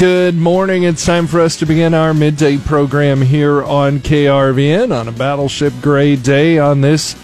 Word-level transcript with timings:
Good 0.00 0.34
morning. 0.34 0.84
It's 0.84 1.04
time 1.04 1.26
for 1.26 1.42
us 1.42 1.56
to 1.56 1.66
begin 1.66 1.92
our 1.92 2.14
midday 2.14 2.56
program 2.56 3.20
here 3.20 3.62
on 3.62 3.98
KRVN 3.98 4.98
on 4.98 5.08
a 5.08 5.12
battleship 5.12 5.74
gray 5.82 6.16
day 6.16 6.58
on 6.58 6.80
this 6.80 7.14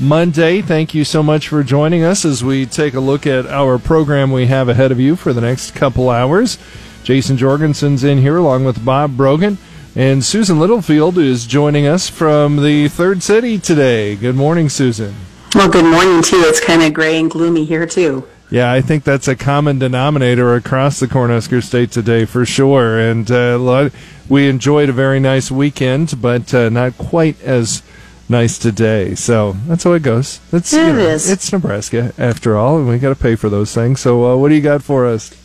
Monday. 0.00 0.60
Thank 0.60 0.94
you 0.94 1.04
so 1.04 1.22
much 1.22 1.46
for 1.46 1.62
joining 1.62 2.02
us 2.02 2.24
as 2.24 2.42
we 2.42 2.66
take 2.66 2.94
a 2.94 3.00
look 3.00 3.24
at 3.24 3.46
our 3.46 3.78
program 3.78 4.32
we 4.32 4.46
have 4.46 4.68
ahead 4.68 4.90
of 4.90 4.98
you 4.98 5.14
for 5.14 5.32
the 5.32 5.42
next 5.42 5.76
couple 5.76 6.10
hours. 6.10 6.58
Jason 7.04 7.36
Jorgensen's 7.36 8.02
in 8.02 8.18
here 8.18 8.38
along 8.38 8.64
with 8.64 8.84
Bob 8.84 9.16
Brogan. 9.16 9.56
And 9.94 10.24
Susan 10.24 10.58
Littlefield 10.58 11.18
is 11.18 11.46
joining 11.46 11.86
us 11.86 12.08
from 12.08 12.64
the 12.64 12.88
Third 12.88 13.22
City 13.22 13.60
today. 13.60 14.16
Good 14.16 14.34
morning, 14.34 14.68
Susan. 14.68 15.14
Well, 15.54 15.70
good 15.70 15.84
morning, 15.84 16.20
too. 16.20 16.42
It's 16.46 16.58
kind 16.58 16.82
of 16.82 16.92
gray 16.92 17.16
and 17.16 17.30
gloomy 17.30 17.64
here, 17.64 17.86
too. 17.86 18.26
Yeah, 18.54 18.70
I 18.72 18.82
think 18.82 19.02
that's 19.02 19.26
a 19.26 19.34
common 19.34 19.80
denominator 19.80 20.54
across 20.54 21.00
the 21.00 21.08
Cornhusker 21.08 21.60
State 21.60 21.90
today 21.90 22.24
for 22.24 22.46
sure. 22.46 23.00
And 23.00 23.28
uh, 23.28 23.90
we 24.28 24.48
enjoyed 24.48 24.88
a 24.88 24.92
very 24.92 25.18
nice 25.18 25.50
weekend, 25.50 26.22
but 26.22 26.54
uh, 26.54 26.68
not 26.68 26.96
quite 26.96 27.42
as 27.42 27.82
nice 28.28 28.56
today. 28.56 29.16
So 29.16 29.56
that's 29.66 29.82
how 29.82 29.94
it 29.94 30.04
goes. 30.04 30.38
It's, 30.52 30.72
it 30.72 30.86
you 30.86 30.92
know, 30.92 30.98
is. 31.00 31.28
It's 31.28 31.52
Nebraska, 31.52 32.14
after 32.16 32.56
all, 32.56 32.78
and 32.78 32.88
we 32.88 32.96
got 33.00 33.08
to 33.08 33.20
pay 33.20 33.34
for 33.34 33.48
those 33.48 33.74
things. 33.74 33.98
So 33.98 34.24
uh, 34.24 34.36
what 34.36 34.50
do 34.50 34.54
you 34.54 34.62
got 34.62 34.84
for 34.84 35.04
us? 35.04 35.36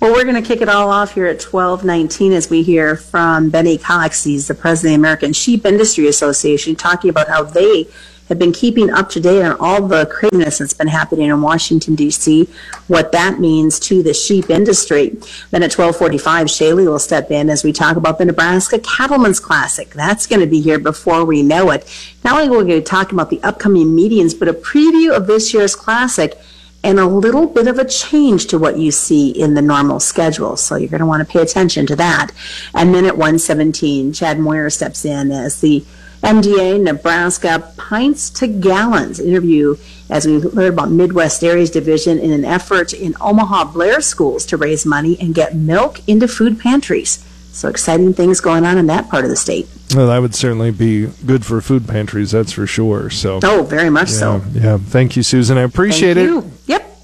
Well, 0.00 0.12
we're 0.12 0.24
going 0.24 0.34
to 0.34 0.42
kick 0.42 0.60
it 0.60 0.68
all 0.68 0.90
off 0.90 1.14
here 1.14 1.26
at 1.26 1.40
1219 1.40 2.32
as 2.32 2.50
we 2.50 2.64
hear 2.64 2.96
from 2.96 3.50
Benny 3.50 3.78
Cox. 3.78 4.24
He's 4.24 4.48
the 4.48 4.54
president 4.54 4.94
of 4.94 4.98
the 4.98 5.02
American 5.02 5.32
Sheep 5.32 5.64
Industry 5.64 6.08
Association, 6.08 6.74
talking 6.74 7.10
about 7.10 7.28
how 7.28 7.44
they 7.44 7.86
have 8.30 8.38
been 8.38 8.52
keeping 8.52 8.90
up 8.90 9.10
to 9.10 9.20
date 9.20 9.42
on 9.42 9.56
all 9.58 9.86
the 9.86 10.06
craziness 10.06 10.58
that's 10.58 10.72
been 10.72 10.86
happening 10.86 11.28
in 11.28 11.42
Washington, 11.42 11.96
D.C., 11.96 12.48
what 12.86 13.10
that 13.10 13.40
means 13.40 13.78
to 13.80 14.04
the 14.04 14.14
sheep 14.14 14.48
industry. 14.48 15.10
Then 15.50 15.64
at 15.64 15.74
1245, 15.74 16.46
Shaylee 16.46 16.86
will 16.86 17.00
step 17.00 17.32
in 17.32 17.50
as 17.50 17.64
we 17.64 17.72
talk 17.72 17.96
about 17.96 18.18
the 18.18 18.24
Nebraska 18.24 18.78
Cattlemen's 18.78 19.40
Classic. 19.40 19.90
That's 19.90 20.28
going 20.28 20.40
to 20.40 20.46
be 20.46 20.60
here 20.60 20.78
before 20.78 21.24
we 21.24 21.42
know 21.42 21.70
it. 21.70 21.84
Not 22.24 22.34
only 22.34 22.48
will 22.48 22.64
we 22.64 22.78
be 22.78 22.82
talking 22.82 23.14
about 23.14 23.30
the 23.30 23.42
upcoming 23.42 23.94
meetings, 23.94 24.32
but 24.32 24.46
a 24.46 24.52
preview 24.52 25.14
of 25.14 25.26
this 25.26 25.52
year's 25.52 25.74
Classic 25.74 26.38
and 26.84 27.00
a 27.00 27.06
little 27.06 27.46
bit 27.46 27.66
of 27.66 27.78
a 27.78 27.84
change 27.84 28.46
to 28.46 28.58
what 28.58 28.78
you 28.78 28.92
see 28.92 29.30
in 29.30 29.54
the 29.54 29.60
normal 29.60 29.98
schedule. 29.98 30.56
So 30.56 30.76
you're 30.76 30.88
going 30.88 31.00
to 31.00 31.06
want 31.06 31.26
to 31.26 31.30
pay 31.30 31.42
attention 31.42 31.84
to 31.86 31.96
that. 31.96 32.30
And 32.74 32.94
then 32.94 33.04
at 33.04 33.16
117, 33.16 34.12
Chad 34.12 34.38
Moyer 34.38 34.70
steps 34.70 35.04
in 35.04 35.32
as 35.32 35.60
the 35.60 35.84
MDA 36.22 36.82
Nebraska 36.82 37.72
Pints 37.76 38.28
to 38.30 38.46
Gallons 38.46 39.18
interview 39.18 39.76
as 40.10 40.26
we 40.26 40.38
learn 40.38 40.72
about 40.72 40.90
Midwest 40.90 41.40
Dairies 41.40 41.70
Division 41.70 42.18
in 42.18 42.30
an 42.30 42.44
effort 42.44 42.92
in 42.92 43.14
Omaha 43.20 43.72
Blair 43.72 44.00
schools 44.00 44.44
to 44.46 44.56
raise 44.56 44.84
money 44.84 45.16
and 45.20 45.34
get 45.34 45.54
milk 45.54 46.06
into 46.06 46.28
food 46.28 46.60
pantries. 46.60 47.24
So 47.52 47.68
exciting 47.68 48.14
things 48.14 48.40
going 48.40 48.64
on 48.64 48.78
in 48.78 48.86
that 48.86 49.08
part 49.08 49.24
of 49.24 49.30
the 49.30 49.36
state. 49.36 49.68
Well, 49.94 50.08
that 50.08 50.18
would 50.18 50.34
certainly 50.34 50.70
be 50.70 51.06
good 51.26 51.44
for 51.44 51.60
food 51.60 51.88
pantries, 51.88 52.30
that's 52.30 52.52
for 52.52 52.66
sure. 52.66 53.10
So, 53.10 53.40
oh, 53.42 53.64
very 53.64 53.90
much 53.90 54.10
yeah, 54.10 54.18
so. 54.18 54.42
Yeah, 54.52 54.78
thank 54.78 55.16
you, 55.16 55.22
Susan. 55.22 55.58
I 55.58 55.62
appreciate 55.62 56.14
thank 56.14 56.28
it. 56.28 56.32
You. 56.32 56.52
Yep. 56.66 56.96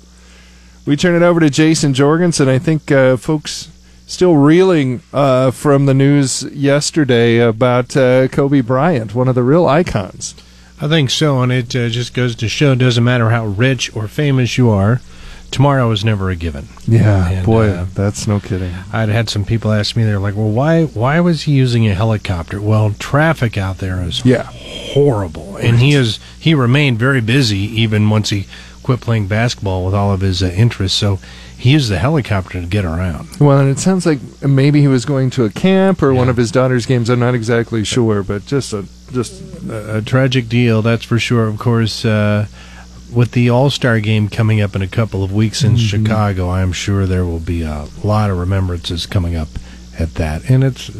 We 0.87 0.97
turn 0.97 1.21
it 1.21 1.25
over 1.25 1.41
to 1.41 1.51
Jason 1.51 1.95
Jorgensen. 1.95 2.49
And 2.49 2.55
I 2.55 2.59
think 2.59 2.93
uh, 2.93 3.17
folks 3.17 3.69
still 4.07 4.37
reeling 4.37 5.03
uh, 5.13 5.51
from 5.51 5.87
the 5.87 5.95
news 5.95 6.43
yesterday 6.45 7.39
about 7.39 7.97
uh, 7.97 8.29
Kobe 8.29 8.61
Bryant, 8.61 9.15
one 9.15 9.29
of 9.29 9.35
the 9.35 9.43
real 9.43 9.67
icons. 9.67 10.35
I 10.81 10.89
think 10.89 11.11
so, 11.11 11.43
and 11.43 11.51
it 11.51 11.75
uh, 11.75 11.89
just 11.89 12.15
goes 12.15 12.35
to 12.37 12.49
show 12.49 12.73
it 12.73 12.79
doesn't 12.79 13.03
matter 13.03 13.31
how 13.31 13.47
rich 13.47 13.95
or 13.97 14.09
famous 14.09 14.59
you 14.59 14.71
are 14.71 15.01
tomorrow 15.51 15.91
is 15.91 16.05
never 16.05 16.29
a 16.31 16.37
given. 16.37 16.69
Yeah, 16.87 17.29
and, 17.29 17.47
boy, 17.47 17.69
uh, 17.69 17.87
that's 17.95 18.27
no 18.27 18.41
kidding. 18.41 18.75
I'd 18.93 19.09
had 19.09 19.31
some 19.31 19.45
people 19.45 19.73
ask 19.73 19.97
me, 19.97 20.05
they're 20.05 20.19
like, 20.19 20.37
"Well, 20.37 20.51
why 20.51 20.85
why 20.85 21.21
was 21.21 21.43
he 21.43 21.53
using 21.53 21.87
a 21.89 21.95
helicopter?" 21.95 22.61
Well, 22.61 22.93
traffic 22.99 23.57
out 23.57 23.79
there 23.79 24.03
is 24.03 24.25
yeah. 24.25 24.51
horrible, 24.53 25.53
right. 25.53 25.65
and 25.65 25.79
he 25.79 25.93
is 25.93 26.19
he 26.39 26.55
remained 26.55 26.99
very 26.99 27.21
busy 27.21 27.59
even 27.59 28.11
once 28.11 28.31
he 28.31 28.47
quit 28.83 29.01
playing 29.01 29.27
basketball 29.29 29.85
with 29.85 29.95
all 29.95 30.13
of 30.13 30.21
his 30.21 30.43
uh, 30.43 30.47
interests. 30.47 30.99
So 30.99 31.19
he 31.59 31.73
used 31.73 31.91
the 31.91 31.99
helicopter 31.99 32.61
to 32.61 32.67
get 32.67 32.85
around. 32.85 33.29
Well, 33.41 33.59
and 33.59 33.69
it 33.69 33.79
sounds 33.79 34.07
like 34.07 34.19
maybe 34.43 34.81
he 34.81 34.89
was 34.89 35.05
going 35.05 35.31
to 35.31 35.45
a 35.45 35.51
camp 35.51 36.03
or 36.03 36.13
yeah. 36.13 36.19
one 36.19 36.29
of 36.29 36.37
his 36.37 36.53
daughter's 36.53 36.87
games. 36.87 37.09
I'm 37.09 37.21
not 37.21 37.35
exactly 37.35 37.85
sure, 37.85 38.23
but 38.23 38.47
just 38.47 38.73
a 38.73 38.87
just 39.13 39.43
a, 39.69 39.99
a 39.99 40.03
tragic 40.03 40.49
deal, 40.49 40.83
that's 40.83 41.05
for 41.05 41.19
sure. 41.19 41.47
Of 41.47 41.59
course. 41.59 42.05
Uh, 42.05 42.47
with 43.13 43.33
the 43.33 43.49
All 43.51 43.71
Star 43.71 44.01
game 44.01 44.29
coming 44.29 44.61
up 44.61 44.75
in 44.75 44.83
a 44.83 44.89
couple 44.89 45.23
of 45.23 45.33
weeks 45.33 45.63
in 45.63 45.75
mm-hmm. 45.75 46.05
Chicago, 46.05 46.51
I'm 46.51 46.73
sure 46.73 47.07
there 47.07 47.25
will 47.25 47.41
be 47.41 47.63
a 47.63 47.87
lot 48.03 48.31
of 48.31 48.39
remembrances 48.39 49.07
coming 49.07 49.37
up 49.37 49.49
at 49.99 50.15
that. 50.15 50.51
And 50.51 50.65
it's 50.65 50.91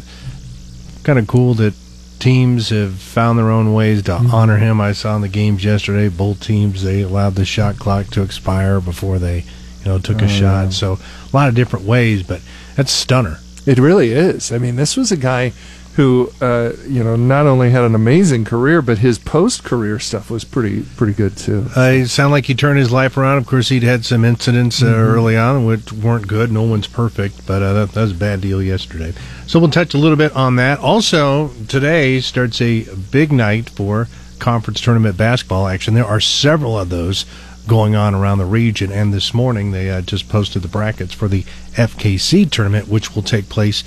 kind 1.03 1.19
of 1.19 1.27
cool 1.27 1.55
that 1.55 1.75
teams 2.19 2.71
have 2.71 2.99
found 2.99 3.39
their 3.39 3.51
own 3.51 3.75
ways 3.75 4.03
to 4.05 4.13
mm-hmm. 4.13 4.35
honor 4.35 4.57
him. 4.57 4.81
I 4.81 4.93
saw 4.93 5.17
in 5.17 5.23
the 5.23 5.29
games 5.29 5.65
yesterday, 5.65 6.09
both 6.09 6.41
teams 6.41 6.83
they 6.83 7.03
allowed 7.03 7.35
the 7.35 7.45
shot 7.45 7.79
clock 7.79 8.07
to 8.09 8.23
expire 8.23 8.81
before 8.81 9.19
they, 9.19 9.45
you 9.87 9.93
know, 9.93 9.99
took 9.99 10.21
a 10.21 10.25
oh, 10.25 10.29
shot. 10.29 10.65
Yeah. 10.65 10.71
So 10.71 10.93
a 10.95 11.37
lot 11.37 11.49
of 11.49 11.55
different 11.55 11.87
ways, 11.87 12.23
but 12.23 12.41
that's 12.75 12.93
stunner. 12.93 13.39
It 13.65 13.79
really 13.79 14.13
is. 14.13 14.53
I 14.53 14.59
mean, 14.59 14.77
this 14.77 14.97
was 14.97 15.13
a 15.13 15.17
guy 15.17 15.53
who 15.95 16.31
uh, 16.43 16.73
you 16.87 17.03
know 17.03 17.17
not 17.17 17.47
only 17.47 17.71
had 17.71 17.85
an 17.85 17.95
amazing 17.95 18.45
career, 18.45 18.83
but 18.83 18.99
his 18.99 19.19
post 19.19 19.65
career 19.65 19.99
stuff 19.99 20.31
was 20.31 20.45
pretty 20.45 20.83
pretty 20.83 21.15
good 21.15 21.37
too. 21.37 21.67
Uh, 21.77 21.93
it 21.95 22.09
sounded 22.09 22.33
like 22.33 22.47
he 22.47 22.55
turned 22.55 22.79
his 22.79 22.93
life 22.93 23.17
around. 23.17 23.39
Of 23.39 23.47
course, 23.47 23.69
he'd 23.69 23.83
had 23.83 24.05
some 24.05 24.25
incidents 24.25 24.83
uh, 24.83 24.87
mm-hmm. 24.87 24.95
early 24.95 25.37
on 25.37 25.65
which 25.65 25.93
weren't 25.93 26.27
good. 26.27 26.53
No 26.53 26.65
one's 26.65 26.87
perfect, 26.87 27.47
but 27.47 27.63
uh, 27.63 27.73
that, 27.73 27.93
that, 27.93 28.03
was 28.03 28.13
a 28.13 28.17
bad 28.17 28.41
deal 28.41 28.63
yesterday. 28.63 29.15
So 29.47 29.59
we'll 29.59 29.71
touch 29.71 29.95
a 29.95 29.99
little 29.99 30.17
bit 30.17 30.35
on 30.37 30.57
that. 30.57 30.81
Also, 30.81 31.49
today 31.69 32.21
starts 32.21 32.61
a 32.61 32.85
big 33.11 33.33
night 33.33 33.71
for 33.71 34.09
conference 34.39 34.81
tournament 34.81 35.17
basketball 35.17 35.67
action. 35.67 35.95
There 35.95 36.05
are 36.05 36.21
several 36.21 36.79
of 36.79 36.91
those 36.91 37.25
going 37.67 37.95
on 37.95 38.15
around 38.15 38.39
the 38.39 38.47
region, 38.47 38.93
and 38.93 39.13
this 39.13 39.35
morning 39.35 39.73
they 39.73 39.91
uh, 39.91 40.01
just 40.01 40.29
posted 40.29 40.63
the 40.63 40.69
brackets 40.69 41.13
for 41.13 41.29
the 41.29 41.43
FKC 41.75 42.51
tournament, 42.51 42.89
which 42.89 43.15
will 43.15 43.23
take 43.23 43.49
place 43.49 43.85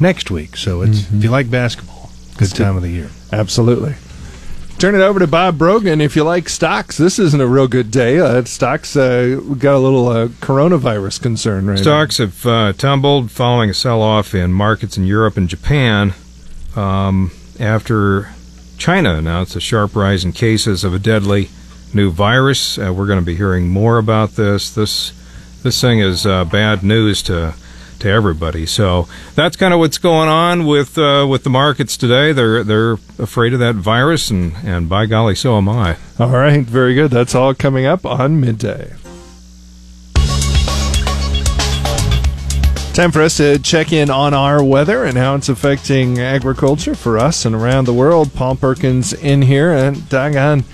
next 0.00 0.30
week. 0.30 0.56
So 0.56 0.82
it's 0.82 1.00
mm-hmm. 1.00 1.18
if 1.18 1.24
you 1.24 1.30
like 1.30 1.50
basketball, 1.50 2.10
good 2.36 2.54
time 2.54 2.76
of 2.76 2.82
the 2.82 2.90
year. 2.90 3.10
Absolutely. 3.32 3.94
Turn 4.78 4.94
it 4.94 5.02
over 5.02 5.18
to 5.18 5.26
Bob 5.26 5.58
Brogan. 5.58 6.00
If 6.00 6.16
you 6.16 6.24
like 6.24 6.48
stocks, 6.48 6.96
this 6.96 7.18
isn't 7.18 7.40
a 7.40 7.46
real 7.46 7.68
good 7.68 7.90
day. 7.90 8.18
Uh, 8.18 8.42
stocks 8.44 8.96
uh, 8.96 9.38
got 9.58 9.74
a 9.74 9.78
little 9.78 10.08
uh, 10.08 10.28
coronavirus 10.28 11.20
concern 11.20 11.66
right 11.66 11.78
Stocks 11.78 12.18
now. 12.18 12.24
have 12.24 12.46
uh, 12.46 12.72
tumbled 12.72 13.30
following 13.30 13.68
a 13.68 13.74
sell 13.74 14.00
off 14.00 14.34
in 14.34 14.54
markets 14.54 14.96
in 14.96 15.04
Europe 15.04 15.36
and 15.36 15.50
Japan 15.50 16.14
um, 16.76 17.30
after 17.58 18.30
China 18.78 19.16
announced 19.16 19.54
a 19.54 19.60
sharp 19.60 19.94
rise 19.94 20.24
in 20.24 20.32
cases 20.32 20.82
of 20.82 20.94
a 20.94 20.98
deadly 20.98 21.50
new 21.94 22.10
virus. 22.10 22.78
Uh, 22.78 22.92
we're 22.92 23.06
going 23.06 23.18
to 23.18 23.24
be 23.24 23.36
hearing 23.36 23.68
more 23.68 23.98
about 23.98 24.30
this. 24.30 24.70
This 24.70 25.12
this 25.62 25.80
thing 25.80 26.00
is 26.00 26.26
uh, 26.26 26.44
bad 26.44 26.82
news 26.82 27.22
to 27.24 27.54
to 28.00 28.08
everybody. 28.08 28.66
So 28.66 29.08
that's 29.34 29.56
kind 29.56 29.72
of 29.72 29.78
what's 29.78 29.98
going 29.98 30.28
on 30.28 30.66
with 30.66 30.98
uh, 30.98 31.26
with 31.28 31.44
the 31.44 31.50
markets 31.50 31.96
today. 31.96 32.32
They're 32.32 32.64
they're 32.64 32.92
afraid 33.18 33.52
of 33.52 33.60
that 33.60 33.76
virus, 33.76 34.30
and 34.30 34.54
and 34.64 34.88
by 34.88 35.06
golly, 35.06 35.34
so 35.34 35.56
am 35.56 35.68
I. 35.68 35.96
All 36.18 36.30
right, 36.30 36.64
very 36.64 36.94
good. 36.94 37.10
That's 37.10 37.34
all 37.34 37.54
coming 37.54 37.86
up 37.86 38.04
on 38.04 38.40
midday. 38.40 38.94
Time 42.92 43.12
for 43.12 43.22
us 43.22 43.36
to 43.36 43.58
check 43.60 43.92
in 43.92 44.10
on 44.10 44.34
our 44.34 44.62
weather 44.62 45.04
and 45.04 45.16
how 45.16 45.36
it's 45.36 45.48
affecting 45.48 46.18
agriculture 46.18 46.94
for 46.96 47.18
us 47.18 47.44
and 47.44 47.54
around 47.54 47.84
the 47.84 47.94
world. 47.94 48.34
Paul 48.34 48.56
Perkins 48.56 49.12
in 49.12 49.42
here, 49.42 49.72
and 49.72 50.08
doggone 50.08 50.64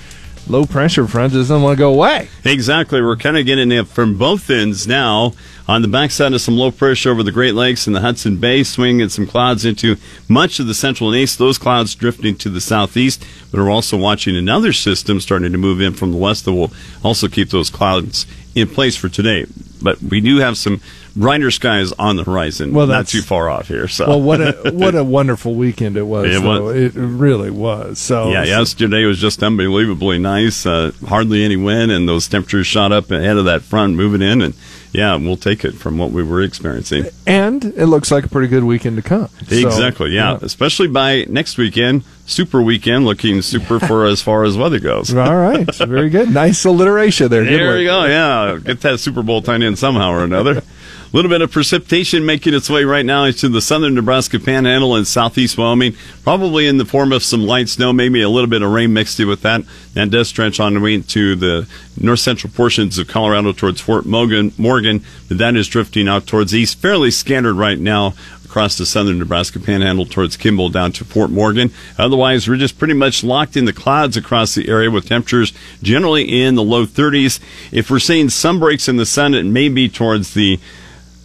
low 0.48 0.64
pressure 0.64 1.06
front 1.06 1.32
doesn't 1.32 1.62
want 1.62 1.76
to 1.76 1.78
go 1.78 1.92
away. 1.92 2.28
Exactly. 2.44 3.00
We're 3.00 3.16
kind 3.16 3.36
of 3.36 3.46
getting 3.46 3.72
it 3.72 3.86
from 3.88 4.16
both 4.16 4.48
ends 4.50 4.86
now. 4.86 5.32
On 5.68 5.82
the 5.82 5.88
backside 5.88 6.32
of 6.32 6.40
some 6.40 6.56
low 6.56 6.70
pressure 6.70 7.10
over 7.10 7.24
the 7.24 7.32
Great 7.32 7.54
Lakes 7.54 7.88
and 7.88 7.96
the 7.96 8.00
Hudson 8.00 8.36
Bay, 8.36 8.62
swinging 8.62 9.08
some 9.08 9.26
clouds 9.26 9.64
into 9.64 9.96
much 10.28 10.60
of 10.60 10.68
the 10.68 10.74
central 10.74 11.10
and 11.10 11.18
east. 11.18 11.38
Those 11.38 11.58
clouds 11.58 11.96
drifting 11.96 12.36
to 12.36 12.48
the 12.48 12.60
southeast, 12.60 13.24
but 13.50 13.58
we're 13.58 13.70
also 13.70 13.96
watching 13.96 14.36
another 14.36 14.72
system 14.72 15.20
starting 15.20 15.50
to 15.50 15.58
move 15.58 15.80
in 15.80 15.94
from 15.94 16.12
the 16.12 16.18
west 16.18 16.44
that 16.44 16.52
will 16.52 16.72
also 17.02 17.26
keep 17.26 17.50
those 17.50 17.68
clouds 17.68 18.26
in 18.54 18.68
place 18.68 18.94
for 18.94 19.08
today. 19.08 19.46
But 19.82 20.00
we 20.00 20.20
do 20.20 20.36
have 20.36 20.56
some 20.56 20.80
brighter 21.16 21.50
skies 21.50 21.92
on 21.92 22.16
the 22.16 22.24
horizon. 22.24 22.72
Well, 22.72 22.86
not 22.86 23.08
too 23.08 23.22
far 23.22 23.48
off 23.48 23.68
here. 23.68 23.88
So, 23.88 24.06
well, 24.08 24.22
what 24.22 24.40
a 24.40 24.70
what 24.74 24.94
a 24.94 25.02
wonderful 25.02 25.54
weekend 25.54 25.96
it 25.96 26.04
was. 26.04 26.34
It, 26.34 26.42
was. 26.42 26.76
it 26.76 26.94
really 26.94 27.50
was. 27.50 27.98
So, 27.98 28.30
yeah, 28.30 28.44
yesterday 28.44 29.04
was 29.04 29.18
just 29.18 29.42
unbelievably 29.42 30.18
nice. 30.18 30.66
Uh, 30.66 30.92
hardly 31.08 31.44
any 31.44 31.56
wind, 31.56 31.90
and 31.90 32.08
those 32.08 32.28
temperatures 32.28 32.66
shot 32.66 32.92
up 32.92 33.10
ahead 33.10 33.36
of 33.36 33.46
that 33.46 33.62
front 33.62 33.94
moving 33.94 34.22
in, 34.22 34.42
and 34.42 34.54
yeah, 34.92 35.16
we'll 35.16 35.36
take 35.36 35.64
it 35.64 35.74
from 35.74 35.98
what 35.98 36.10
we 36.10 36.22
were 36.22 36.42
experiencing. 36.42 37.06
And 37.26 37.64
it 37.64 37.86
looks 37.86 38.10
like 38.10 38.24
a 38.24 38.28
pretty 38.28 38.48
good 38.48 38.64
weekend 38.64 38.96
to 38.96 39.02
come. 39.02 39.28
Exactly. 39.50 40.10
Yeah. 40.12 40.32
yeah, 40.32 40.38
especially 40.42 40.88
by 40.88 41.26
next 41.28 41.58
weekend. 41.58 42.04
Super 42.28 42.60
weekend, 42.60 43.04
looking 43.04 43.40
super 43.40 43.78
for 43.78 44.04
as 44.06 44.20
far 44.20 44.42
as 44.44 44.56
weather 44.56 44.80
goes. 44.80 45.14
All 45.14 45.36
right, 45.36 45.72
very 45.76 46.10
good. 46.10 46.30
Nice 46.30 46.64
alliteration 46.64 47.28
there. 47.28 47.44
There 47.44 47.78
you 47.78 47.86
go. 47.86 48.04
Yeah, 48.04 48.58
get 48.58 48.80
that 48.80 48.98
Super 48.98 49.22
Bowl 49.22 49.42
tied 49.42 49.62
in 49.62 49.76
somehow 49.76 50.10
or 50.10 50.24
another. 50.24 50.62
little 51.16 51.30
bit 51.30 51.40
of 51.40 51.50
precipitation 51.50 52.26
making 52.26 52.52
its 52.52 52.68
way 52.68 52.84
right 52.84 53.06
now 53.06 53.24
into 53.24 53.48
the 53.48 53.62
southern 53.62 53.94
Nebraska 53.94 54.38
panhandle 54.38 54.94
and 54.96 55.06
southeast 55.06 55.56
Wyoming, 55.56 55.96
probably 56.22 56.66
in 56.66 56.76
the 56.76 56.84
form 56.84 57.10
of 57.10 57.22
some 57.22 57.40
light 57.40 57.70
snow, 57.70 57.90
maybe 57.90 58.20
a 58.20 58.28
little 58.28 58.50
bit 58.50 58.60
of 58.60 58.70
rain 58.70 58.92
mixed 58.92 59.18
in 59.18 59.26
with 59.26 59.40
that. 59.40 59.62
That 59.94 60.10
does 60.10 60.28
stretch 60.28 60.60
on 60.60 60.74
the 60.74 60.80
way 60.80 61.00
to 61.00 61.34
the 61.34 61.66
north 61.98 62.20
central 62.20 62.52
portions 62.52 62.98
of 62.98 63.08
Colorado 63.08 63.52
towards 63.52 63.80
Fort 63.80 64.04
Morgan, 64.04 64.52
Morgan, 64.58 65.02
but 65.26 65.38
that 65.38 65.56
is 65.56 65.68
drifting 65.68 66.06
out 66.06 66.26
towards 66.26 66.54
east, 66.54 66.80
fairly 66.80 67.10
scattered 67.10 67.54
right 67.54 67.78
now 67.78 68.12
across 68.44 68.76
the 68.76 68.84
southern 68.84 69.18
Nebraska 69.18 69.58
panhandle 69.58 70.04
towards 70.04 70.36
Kimball 70.36 70.68
down 70.68 70.92
to 70.92 71.04
Fort 71.06 71.30
Morgan. 71.30 71.70
Otherwise, 71.96 72.46
we're 72.46 72.56
just 72.56 72.78
pretty 72.78 72.92
much 72.92 73.24
locked 73.24 73.56
in 73.56 73.64
the 73.64 73.72
clouds 73.72 74.18
across 74.18 74.54
the 74.54 74.68
area 74.68 74.90
with 74.90 75.08
temperatures 75.08 75.54
generally 75.82 76.42
in 76.42 76.56
the 76.56 76.62
low 76.62 76.84
30s. 76.84 77.40
If 77.72 77.90
we're 77.90 78.00
seeing 78.00 78.28
some 78.28 78.60
breaks 78.60 78.86
in 78.86 78.98
the 78.98 79.06
sun, 79.06 79.32
it 79.32 79.46
may 79.46 79.70
be 79.70 79.88
towards 79.88 80.34
the 80.34 80.60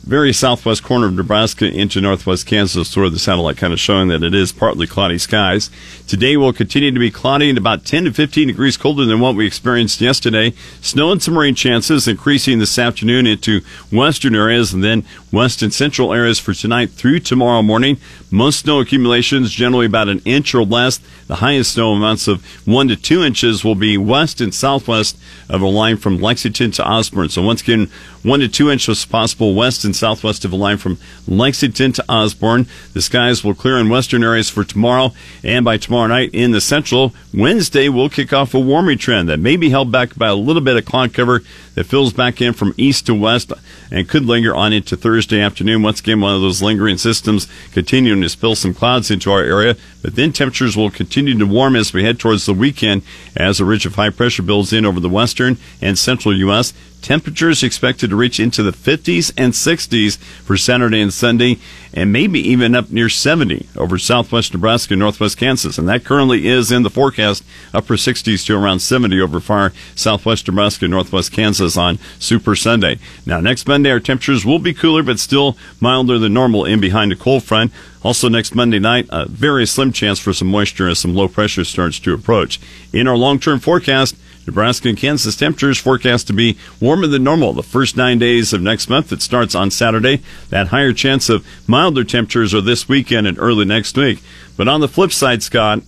very 0.04 0.34
southwest 0.34 0.84
corner 0.84 1.06
of 1.06 1.14
Nebraska 1.14 1.66
into 1.66 2.02
northwest 2.02 2.48
Kansas, 2.48 2.96
where 2.98 3.10
the 3.10 3.20
satellite 3.20 3.58
kind 3.58 3.72
of 3.72 3.80
showing 3.80 4.08
that 4.08 4.24
it 4.24 4.34
is 4.34 4.52
partly 4.52 4.88
cloudy 4.88 5.20
skies. 5.20 5.70
Today 6.08 6.38
will 6.38 6.54
continue 6.54 6.92
to 6.92 7.00
be 7.00 7.12
cloudy 7.12 7.50
and 7.50 7.58
about 7.58 7.86
10 7.86 8.06
to 8.06 8.12
15 8.12 8.48
degrees 8.48 8.78
colder 8.78 9.06
than 9.06 9.20
what 9.20 9.36
we 9.36 9.46
experienced 9.46 10.02
yesterday. 10.02 10.54
Snow 10.82 11.12
and 11.12 11.22
some 11.22 11.38
rain 11.38 11.54
chances 11.54 12.08
increasing 12.08 12.58
this 12.58 12.80
afternoon 12.80 13.28
into 13.28 13.62
western 13.92 14.36
areas 14.36 14.74
and 14.74 14.84
then 14.84 15.06
west 15.32 15.62
and 15.62 15.74
central 15.74 16.14
areas 16.14 16.40
for 16.40 16.54
tonight 16.54 16.90
through 16.90 17.20
tomorrow 17.20 17.62
morning. 17.62 17.98
Most 18.32 18.62
snow 18.62 18.80
accumulations 18.80 19.52
generally 19.52 19.86
about 19.86 20.10
an 20.10 20.22
inch 20.26 20.56
or 20.56 20.64
less. 20.64 21.00
The 21.28 21.36
highest 21.36 21.74
snow 21.74 21.92
amounts 21.92 22.28
of 22.28 22.44
one 22.66 22.88
to 22.88 22.96
two 22.96 23.24
inches 23.24 23.64
will 23.64 23.76
be 23.76 23.98
west 23.98 24.42
and 24.42 24.54
southwest 24.54 25.18
of 25.48 25.62
a 25.62 25.68
line 25.68 25.98
from 25.98 26.20
Lexington 26.20 26.72
to 26.72 26.86
Osborne. 26.86 27.30
So 27.30 27.42
once 27.42 27.62
again, 27.62 27.92
one 28.24 28.40
to 28.40 28.48
two 28.48 28.72
inches 28.72 29.06
possible 29.06 29.54
west 29.54 29.84
and 29.84 29.91
southwest 29.94 30.46
of 30.46 30.54
a 30.54 30.56
line 30.56 30.78
from 30.78 30.98
Lexington 31.28 31.92
to 31.94 32.06
Osborne. 32.10 32.68
The 32.94 33.02
skies 33.02 33.44
will 33.44 33.54
clear 33.54 33.78
in 33.78 33.90
western 33.90 34.24
areas 34.24 34.50
for 34.50 34.64
tomorrow 34.64 35.14
and 35.44 35.66
by 35.66 35.78
tomorrow 35.78 36.08
night 36.08 36.32
in 36.34 36.52
the 36.52 36.62
central. 36.62 37.14
Wednesday 37.34 37.88
will 37.88 38.10
kick 38.10 38.34
off 38.34 38.54
a 38.54 38.60
warming 38.60 38.98
trend 38.98 39.30
that 39.30 39.40
may 39.40 39.56
be 39.56 39.70
held 39.70 39.90
back 39.90 40.16
by 40.18 40.28
a 40.28 40.36
little 40.36 40.62
bit 40.62 40.76
of 40.76 40.84
cloud 40.84 41.14
cover 41.14 41.42
that 41.76 41.86
fills 41.86 42.12
back 42.12 42.42
in 42.42 42.52
from 42.52 42.74
east 42.76 43.06
to 43.06 43.16
west 43.16 43.54
and 43.90 44.10
could 44.10 44.26
linger 44.26 44.54
on 44.54 44.74
into 44.74 44.98
Thursday 44.98 45.40
afternoon. 45.40 45.82
Once 45.82 46.02
again, 46.02 46.20
one 46.20 46.36
of 46.36 46.42
those 46.42 46.62
lingering 46.62 46.98
systems 46.98 47.48
continuing 47.72 48.22
to 48.22 48.28
spill 48.28 48.56
some 48.56 48.74
clouds 48.74 49.10
into 49.10 49.32
our 49.32 49.42
area, 49.42 49.78
but 50.02 50.16
then 50.16 50.34
temperatures 50.34 50.76
will 50.76 50.92
continue 50.92 51.38
to 51.38 51.46
warm 51.46 51.78
as 51.78 51.94
we 51.94 52.04
head 52.04 52.20
towards 52.20 52.46
the 52.46 52.54
weekend 52.54 53.02
as 53.38 53.62
a 53.62 53.66
ridge 53.66 53.86
of 53.86 53.96
high 53.96 54.10
pressure 54.10 54.44
builds 54.44 54.74
in 54.74 54.86
over 54.86 55.00
the 55.00 55.08
western 55.08 55.58
and 55.82 55.98
central 55.98 56.36
U.S. 56.36 56.74
Temperatures 57.02 57.64
expected 57.64 58.12
to 58.12 58.16
reach 58.16 58.40
into 58.40 58.62
the 58.62 58.72
50s 58.72 59.32
and 59.36 59.54
60s 59.54 60.18
for 60.18 60.56
Saturday 60.56 61.02
and 61.02 61.12
Sunday, 61.12 61.58
and 61.94 62.12
maybe 62.12 62.40
even 62.40 62.76
up 62.76 62.90
near 62.90 63.10
70 63.10 63.68
over 63.76 63.98
southwest 63.98 64.54
Nebraska 64.54 64.94
and 64.94 65.00
northwest 65.00 65.38
Kansas. 65.38 65.78
And 65.78 65.88
that 65.90 66.04
currently 66.06 66.48
is 66.48 66.72
in 66.72 66.84
the 66.84 66.90
forecast, 66.90 67.44
upper 67.74 67.96
60s 67.96 68.46
to 68.46 68.56
around 68.56 68.80
70 68.80 69.20
over 69.20 69.40
far 69.40 69.74
southwest 69.96 70.48
Nebraska 70.48 70.86
and 70.86 70.92
northwest 70.92 71.32
Kansas 71.32 71.78
on 71.78 72.00
Super 72.20 72.56
Sunday. 72.56 73.00
Now, 73.26 73.42
next 73.42 73.68
Monday, 73.68 73.92
our 73.92 74.00
temperatures 74.00 74.46
will 74.46 74.60
be 74.60 74.74
cooler, 74.74 75.04
but 75.04 75.20
still 75.20 75.58
milder 75.80 76.18
than 76.18 76.34
normal 76.34 76.66
in 76.66 76.80
behind 76.80 77.12
a 77.12 77.16
cold 77.16 77.44
front. 77.44 77.72
Also, 78.04 78.30
next 78.30 78.56
Monday 78.56 78.80
night, 78.80 79.06
a 79.10 79.28
very 79.28 79.68
slim 79.68 79.92
chance 79.92 80.20
for 80.20 80.34
some 80.34 80.48
moisture 80.48 80.88
as 80.88 81.00
some 81.00 81.14
low 81.14 81.28
pressure 81.28 81.64
starts 81.64 82.00
to 82.00 82.14
approach. 82.14 82.60
In 82.92 83.08
our 83.08 83.18
long 83.18 83.40
term 83.40 83.60
forecast, 83.60 84.16
Nebraska 84.52 84.90
and 84.90 84.98
Kansas 84.98 85.38
temperatures 85.38 85.80
forecast 85.80 86.28
to 86.28 86.34
be 86.34 86.58
warmer 86.82 87.08
than 87.08 87.24
normal 87.24 87.54
the 87.54 87.64
first 87.64 87.96
nine 87.96 88.20
days 88.20 88.52
of 88.52 88.62
next 88.62 88.90
month. 88.90 89.14
It 89.14 89.22
starts 89.22 89.56
on 89.56 89.72
Saturday. 89.72 90.22
That 90.50 90.68
higher 90.68 90.92
chance 90.92 91.30
of 91.30 91.48
milder 91.70 92.04
temperatures 92.04 92.54
are 92.54 92.60
this 92.60 92.90
weekend 92.90 93.28
and 93.28 93.40
early 93.40 93.64
next 93.64 93.96
week. 93.96 94.22
But 94.58 94.68
on 94.68 94.82
the 94.82 94.90
flip 94.90 95.14
side, 95.14 95.42
Scott, 95.42 95.84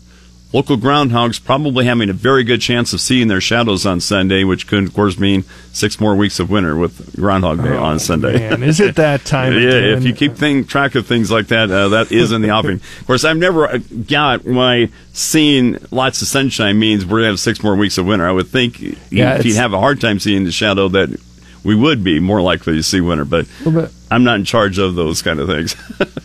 Local 0.54 0.78
groundhogs 0.78 1.44
probably 1.44 1.86
having 1.86 2.12
a 2.12 2.14
very 2.14 2.44
good 2.44 2.62
chance 2.62 2.94
of 2.94 3.02
seeing 3.02 3.28
their 3.28 3.42
shadows 3.42 3.88
on 3.88 4.00
Sunday, 4.00 4.44
which 4.44 4.68
could, 4.68 4.84
of 4.84 4.94
course, 4.94 5.18
mean 5.18 5.46
six 5.72 6.00
more 6.00 6.16
weeks 6.16 6.40
of 6.40 6.52
winter 6.52 6.76
with 6.76 7.16
Groundhog 7.16 7.64
Day 7.64 7.72
Oh, 7.76 7.82
on 7.84 7.98
Sunday. 7.98 8.38
Man, 8.38 8.62
is 8.62 8.80
it 8.80 8.96
that 8.98 9.26
time? 9.26 9.54
yeah, 9.60 9.70
if 9.98 10.04
you 10.04 10.14
keep 10.14 10.36
thing, 10.36 10.64
track 10.66 10.94
of 10.94 11.08
things 11.08 11.32
like 11.32 11.48
that, 11.48 11.72
uh, 11.72 11.90
that 11.90 12.12
is 12.12 12.32
in 12.32 12.44
the 12.44 12.52
offing. 12.52 12.80
Of 13.02 13.08
course, 13.08 13.24
I've 13.26 13.38
never 13.38 13.68
uh, 13.68 13.80
got 14.08 14.46
why 14.46 14.90
seeing 15.12 15.78
lots 15.90 16.22
of 16.22 16.28
sunshine 16.28 16.78
means 16.78 17.04
we're 17.04 17.18
going 17.18 17.24
to 17.24 17.28
have 17.30 17.40
six 17.40 17.64
more 17.64 17.76
weeks 17.76 17.98
of 17.98 18.06
winter. 18.06 18.28
I 18.28 18.32
would 18.32 18.48
think 18.48 18.80
Yeah, 19.12 19.36
if 19.40 19.46
you'd 19.46 19.56
have 19.56 19.74
a 19.74 19.80
hard 19.80 20.00
time 20.00 20.20
seeing 20.20 20.44
the 20.44 20.52
shadow, 20.52 20.88
that 20.90 21.20
we 21.64 21.74
would 21.76 22.04
be 22.04 22.20
more 22.20 22.42
likely 22.42 22.76
to 22.76 22.84
see 22.84 23.02
winter. 23.02 23.26
But 23.26 23.48
but 23.66 23.92
I'm 24.14 24.24
not 24.24 24.36
in 24.36 24.46
charge 24.46 24.78
of 24.78 24.94
those 24.94 25.24
kind 25.24 25.40
of 25.40 25.48
things. 25.48 25.76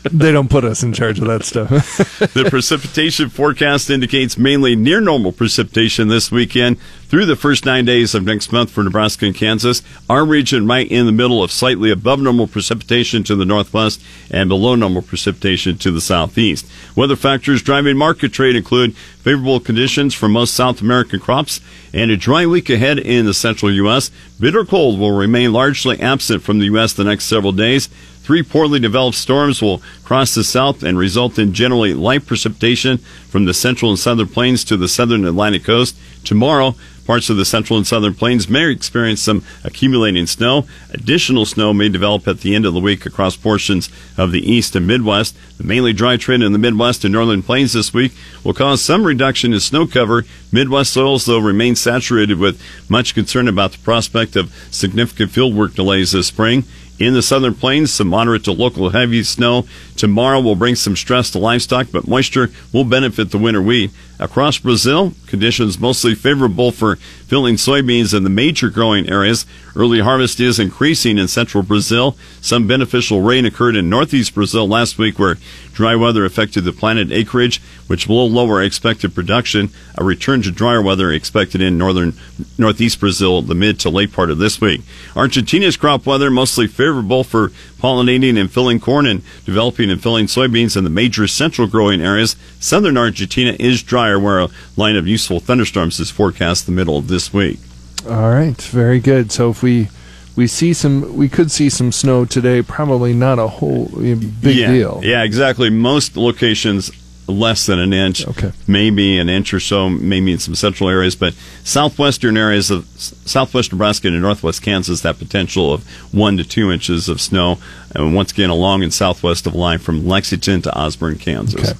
they 0.12 0.30
don't 0.30 0.50
put 0.50 0.62
us 0.64 0.82
in 0.82 0.92
charge 0.92 1.18
of 1.18 1.26
that 1.26 1.42
stuff. 1.42 1.68
the 2.34 2.46
precipitation 2.50 3.30
forecast 3.30 3.88
indicates 3.88 4.36
mainly 4.36 4.76
near 4.76 5.00
normal 5.00 5.32
precipitation 5.32 6.08
this 6.08 6.30
weekend 6.30 6.76
through 7.08 7.26
the 7.26 7.36
first 7.36 7.64
nine 7.64 7.84
days 7.84 8.14
of 8.14 8.24
next 8.24 8.52
month 8.52 8.70
for 8.70 8.82
Nebraska 8.82 9.26
and 9.26 9.34
Kansas. 9.34 9.82
Our 10.08 10.24
region 10.24 10.66
right 10.66 10.90
in 10.90 11.06
the 11.06 11.12
middle 11.12 11.42
of 11.42 11.50
slightly 11.50 11.90
above 11.90 12.20
normal 12.20 12.46
precipitation 12.46 13.24
to 13.24 13.34
the 13.34 13.44
northwest 13.44 14.02
and 14.30 14.48
below 14.48 14.74
normal 14.74 15.02
precipitation 15.02 15.78
to 15.78 15.90
the 15.90 16.00
southeast. 16.00 16.66
Weather 16.94 17.16
factors 17.16 17.62
driving 17.62 17.96
market 17.96 18.32
trade 18.32 18.56
include 18.56 18.96
favorable 18.96 19.60
conditions 19.60 20.14
for 20.14 20.28
most 20.28 20.54
South 20.54 20.80
American 20.80 21.20
crops 21.20 21.60
and 21.92 22.10
a 22.10 22.16
dry 22.16 22.46
week 22.46 22.68
ahead 22.70 22.98
in 22.98 23.24
the 23.24 23.34
central 23.34 23.72
U.S. 23.72 24.10
Bitter 24.38 24.64
cold 24.64 25.00
will 25.00 25.16
remain 25.16 25.52
largely 25.52 26.00
absent 26.00 26.42
from 26.42 26.58
the 26.58 26.66
U.S. 26.66 26.92
the 26.92 27.04
next 27.04 27.24
several 27.24 27.52
days. 27.52 27.88
Three 28.28 28.42
poorly 28.42 28.78
developed 28.78 29.16
storms 29.16 29.62
will 29.62 29.80
cross 30.04 30.34
the 30.34 30.44
south 30.44 30.82
and 30.82 30.98
result 30.98 31.38
in 31.38 31.54
generally 31.54 31.94
light 31.94 32.26
precipitation 32.26 32.98
from 32.98 33.46
the 33.46 33.54
central 33.54 33.90
and 33.90 33.98
southern 33.98 34.28
plains 34.28 34.64
to 34.64 34.76
the 34.76 34.86
southern 34.86 35.24
Atlantic 35.24 35.64
coast. 35.64 35.96
Tomorrow, 36.24 36.74
parts 37.06 37.30
of 37.30 37.38
the 37.38 37.46
central 37.46 37.78
and 37.78 37.86
southern 37.86 38.12
plains 38.12 38.46
may 38.46 38.70
experience 38.70 39.22
some 39.22 39.42
accumulating 39.64 40.26
snow. 40.26 40.66
Additional 40.90 41.46
snow 41.46 41.72
may 41.72 41.88
develop 41.88 42.28
at 42.28 42.40
the 42.40 42.54
end 42.54 42.66
of 42.66 42.74
the 42.74 42.80
week 42.80 43.06
across 43.06 43.34
portions 43.34 43.88
of 44.18 44.30
the 44.30 44.46
east 44.46 44.76
and 44.76 44.86
midwest. 44.86 45.34
The 45.56 45.64
mainly 45.64 45.94
dry 45.94 46.18
trend 46.18 46.42
in 46.42 46.52
the 46.52 46.58
midwest 46.58 47.06
and 47.06 47.14
northern 47.14 47.42
plains 47.42 47.72
this 47.72 47.94
week 47.94 48.12
will 48.44 48.52
cause 48.52 48.82
some 48.82 49.06
reduction 49.06 49.54
in 49.54 49.60
snow 49.60 49.86
cover. 49.86 50.26
Midwest 50.52 50.92
soils, 50.92 51.24
though, 51.24 51.38
remain 51.38 51.76
saturated 51.76 52.38
with 52.38 52.62
much 52.90 53.14
concern 53.14 53.48
about 53.48 53.72
the 53.72 53.78
prospect 53.78 54.36
of 54.36 54.52
significant 54.70 55.32
fieldwork 55.32 55.74
delays 55.74 56.12
this 56.12 56.26
spring. 56.26 56.64
In 56.98 57.14
the 57.14 57.22
southern 57.22 57.54
plains, 57.54 57.92
some 57.92 58.08
moderate 58.08 58.42
to 58.44 58.52
local 58.52 58.90
heavy 58.90 59.22
snow 59.22 59.66
tomorrow 59.96 60.40
will 60.40 60.56
bring 60.56 60.74
some 60.74 60.96
stress 60.96 61.30
to 61.30 61.38
livestock, 61.38 61.88
but 61.92 62.08
moisture 62.08 62.50
will 62.72 62.82
benefit 62.82 63.30
the 63.30 63.38
winter 63.38 63.62
wheat. 63.62 63.92
Across 64.18 64.58
Brazil, 64.58 65.12
conditions 65.28 65.78
mostly 65.78 66.16
favorable 66.16 66.72
for 66.72 66.96
filling 66.96 67.54
soybeans 67.54 68.12
in 68.12 68.24
the 68.24 68.30
major 68.30 68.68
growing 68.68 69.08
areas. 69.08 69.46
Early 69.76 70.00
harvest 70.00 70.40
is 70.40 70.58
increasing 70.58 71.18
in 71.18 71.28
central 71.28 71.62
Brazil. 71.62 72.16
Some 72.40 72.66
beneficial 72.66 73.22
rain 73.22 73.46
occurred 73.46 73.76
in 73.76 73.88
northeast 73.88 74.34
Brazil 74.34 74.66
last 74.66 74.98
week 74.98 75.20
where 75.20 75.36
dry 75.78 75.94
weather 75.94 76.24
affected 76.24 76.64
the 76.64 76.72
planted 76.72 77.12
acreage, 77.12 77.62
which 77.86 78.08
will 78.08 78.28
lower 78.28 78.60
expected 78.60 79.14
production. 79.14 79.70
A 79.96 80.02
return 80.02 80.42
to 80.42 80.50
drier 80.50 80.82
weather 80.82 81.12
expected 81.12 81.60
in 81.60 81.78
northern 81.78 82.14
northeast 82.58 82.98
Brazil 82.98 83.42
the 83.42 83.54
mid 83.54 83.78
to 83.78 83.88
late 83.88 84.12
part 84.12 84.28
of 84.28 84.38
this 84.38 84.60
week. 84.60 84.80
Argentina's 85.14 85.76
crop 85.76 86.04
weather 86.04 86.32
mostly 86.32 86.66
favorable 86.66 87.22
for 87.22 87.50
pollinating 87.80 88.36
and 88.36 88.50
filling 88.50 88.80
corn 88.80 89.06
and 89.06 89.22
developing 89.44 89.88
and 89.88 90.02
filling 90.02 90.26
soybeans 90.26 90.76
in 90.76 90.82
the 90.82 90.90
major 90.90 91.28
central 91.28 91.68
growing 91.68 92.00
areas. 92.00 92.34
Southern 92.58 92.98
Argentina 92.98 93.54
is 93.60 93.80
drier 93.84 94.18
where 94.18 94.40
a 94.40 94.48
line 94.76 94.96
of 94.96 95.06
useful 95.06 95.38
thunderstorms 95.38 96.00
is 96.00 96.10
forecast 96.10 96.66
the 96.66 96.72
middle 96.72 96.98
of 96.98 97.06
this 97.06 97.32
week. 97.32 97.60
All 98.04 98.30
right, 98.30 98.60
very 98.62 98.98
good. 98.98 99.30
So 99.30 99.50
if 99.50 99.62
we 99.62 99.90
we 100.38 100.46
see 100.46 100.72
some, 100.72 101.16
we 101.16 101.28
could 101.28 101.50
see 101.50 101.68
some 101.68 101.90
snow 101.90 102.24
today. 102.24 102.62
Probably 102.62 103.12
not 103.12 103.40
a 103.40 103.48
whole 103.48 103.86
big 103.86 104.56
yeah, 104.56 104.70
deal. 104.70 105.00
Yeah, 105.02 105.24
exactly. 105.24 105.68
Most 105.68 106.16
locations 106.16 106.92
less 107.26 107.66
than 107.66 107.80
an 107.80 107.92
inch. 107.92 108.24
Okay. 108.24 108.52
Maybe 108.68 109.18
an 109.18 109.28
inch 109.28 109.52
or 109.52 109.58
so, 109.58 109.88
maybe 109.88 110.30
in 110.30 110.38
some 110.38 110.54
central 110.54 110.88
areas, 110.88 111.16
but 111.16 111.34
southwestern 111.64 112.36
areas 112.36 112.70
of 112.70 112.86
southwest 112.96 113.72
Nebraska 113.72 114.06
and 114.06 114.22
northwest 114.22 114.62
Kansas, 114.62 115.00
that 115.00 115.18
potential 115.18 115.72
of 115.72 115.84
one 116.14 116.36
to 116.36 116.44
two 116.44 116.70
inches 116.70 117.08
of 117.08 117.20
snow. 117.20 117.58
And 117.92 118.14
once 118.14 118.30
again, 118.30 118.48
along 118.48 118.84
and 118.84 118.94
southwest 118.94 119.44
of 119.48 119.56
line 119.56 119.80
from 119.80 120.06
Lexington 120.06 120.62
to 120.62 120.72
Osborne, 120.72 121.18
Kansas. 121.18 121.70
Okay. 121.70 121.78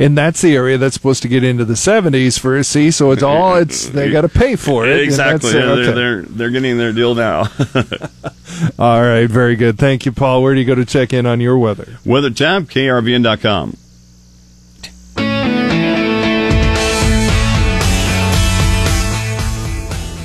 And 0.00 0.16
that's 0.16 0.40
the 0.42 0.54
area 0.54 0.78
that's 0.78 0.94
supposed 0.94 1.22
to 1.22 1.28
get 1.28 1.42
into 1.42 1.64
the 1.64 1.74
70s 1.74 2.38
for 2.38 2.56
a 2.56 2.62
C. 2.62 2.92
So 2.92 3.10
it's 3.10 3.22
all 3.24 3.56
it's 3.56 3.88
they 3.88 4.10
got 4.12 4.20
to 4.20 4.28
pay 4.28 4.54
for 4.54 4.86
it. 4.86 5.00
Exactly. 5.00 5.50
Uh, 5.50 5.54
yeah, 5.58 5.64
Okay. 5.72 5.82
they're, 5.84 5.94
they're 5.94 6.22
they're 6.22 6.50
getting 6.50 6.78
their 6.78 6.92
deal 6.92 7.14
now. 7.16 7.40
All 8.78 9.02
right, 9.02 9.26
very 9.26 9.56
good. 9.56 9.76
Thank 9.78 10.06
you, 10.06 10.12
Paul. 10.12 10.42
Where 10.42 10.54
do 10.54 10.60
you 10.60 10.66
go 10.66 10.74
to 10.74 10.84
check 10.84 11.12
in 11.12 11.26
on 11.26 11.40
your 11.40 11.58
weather? 11.58 11.98
Weather 12.04 12.30
tab, 12.30 12.68
krvn.com. 12.70 13.76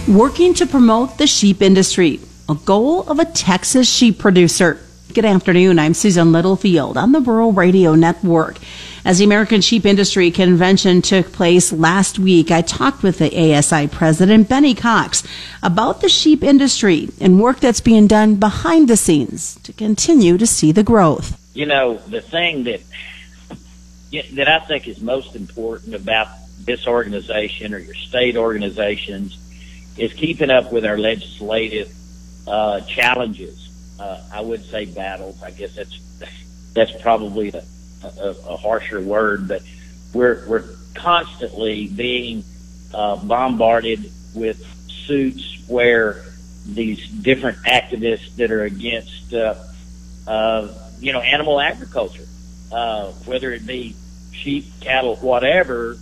working 0.07 0.53
to 0.53 0.65
promote 0.67 1.17
the 1.17 1.25
sheep 1.27 1.61
industry, 1.61 2.19
a 2.49 2.55
goal 2.55 3.09
of 3.09 3.19
a 3.19 3.25
Texas 3.25 3.89
sheep 3.89 4.19
producer. 4.19 4.79
Good 5.13 5.25
afternoon. 5.25 5.79
I'm 5.79 5.93
Susan 5.93 6.31
Littlefield 6.31 6.97
on 6.97 7.11
the 7.13 7.21
Rural 7.21 7.51
Radio 7.53 7.95
Network. 7.95 8.57
As 9.05 9.17
the 9.17 9.25
American 9.25 9.59
Sheep 9.59 9.85
Industry 9.85 10.31
Convention 10.31 11.01
took 11.01 11.33
place 11.33 11.73
last 11.73 12.17
week, 12.17 12.51
I 12.51 12.61
talked 12.61 13.03
with 13.03 13.17
the 13.17 13.53
ASI 13.53 13.87
president, 13.87 14.47
Benny 14.47 14.73
Cox, 14.73 15.23
about 15.61 15.99
the 15.99 16.07
sheep 16.07 16.41
industry 16.41 17.09
and 17.19 17.41
work 17.41 17.59
that's 17.59 17.81
being 17.81 18.07
done 18.07 18.35
behind 18.35 18.87
the 18.87 18.95
scenes 18.95 19.55
to 19.63 19.73
continue 19.73 20.37
to 20.37 20.47
see 20.47 20.71
the 20.71 20.83
growth. 20.83 21.37
You 21.53 21.65
know, 21.65 21.97
the 21.97 22.21
thing 22.21 22.63
that 22.63 22.81
that 24.35 24.47
I 24.47 24.59
think 24.59 24.87
is 24.87 25.01
most 25.01 25.35
important 25.35 25.95
about 25.95 26.27
this 26.59 26.87
organization 26.87 27.73
or 27.73 27.79
your 27.79 27.95
state 27.95 28.37
organizations 28.37 29.37
is 29.97 30.13
keeping 30.13 30.49
up 30.49 30.71
with 30.71 30.85
our 30.85 30.97
legislative 30.97 31.91
uh, 32.47 32.79
challenges. 32.81 33.69
Uh, 33.99 34.21
I 34.31 34.39
would 34.39 34.63
say 34.63 34.85
battles. 34.85 35.43
I 35.43 35.51
guess 35.51 35.75
that's 35.75 35.99
that's 36.73 37.01
probably 37.01 37.49
a, 37.49 37.63
a, 38.03 38.35
a 38.49 38.57
harsher 38.57 39.01
word, 39.01 39.47
but 39.47 39.61
we're 40.13 40.45
we're 40.47 40.63
constantly 40.93 41.87
being 41.87 42.43
uh, 42.93 43.17
bombarded 43.17 44.11
with 44.33 44.65
suits 45.05 45.57
where 45.67 46.23
these 46.65 47.07
different 47.09 47.57
activists 47.59 48.35
that 48.37 48.51
are 48.51 48.63
against 48.63 49.33
uh, 49.33 49.55
uh, 50.27 50.73
you 50.99 51.11
know 51.11 51.21
animal 51.21 51.59
agriculture, 51.59 52.27
uh, 52.71 53.11
whether 53.25 53.51
it 53.51 53.65
be 53.65 53.95
sheep, 54.31 54.65
cattle, 54.81 55.15
whatever, 55.17 55.97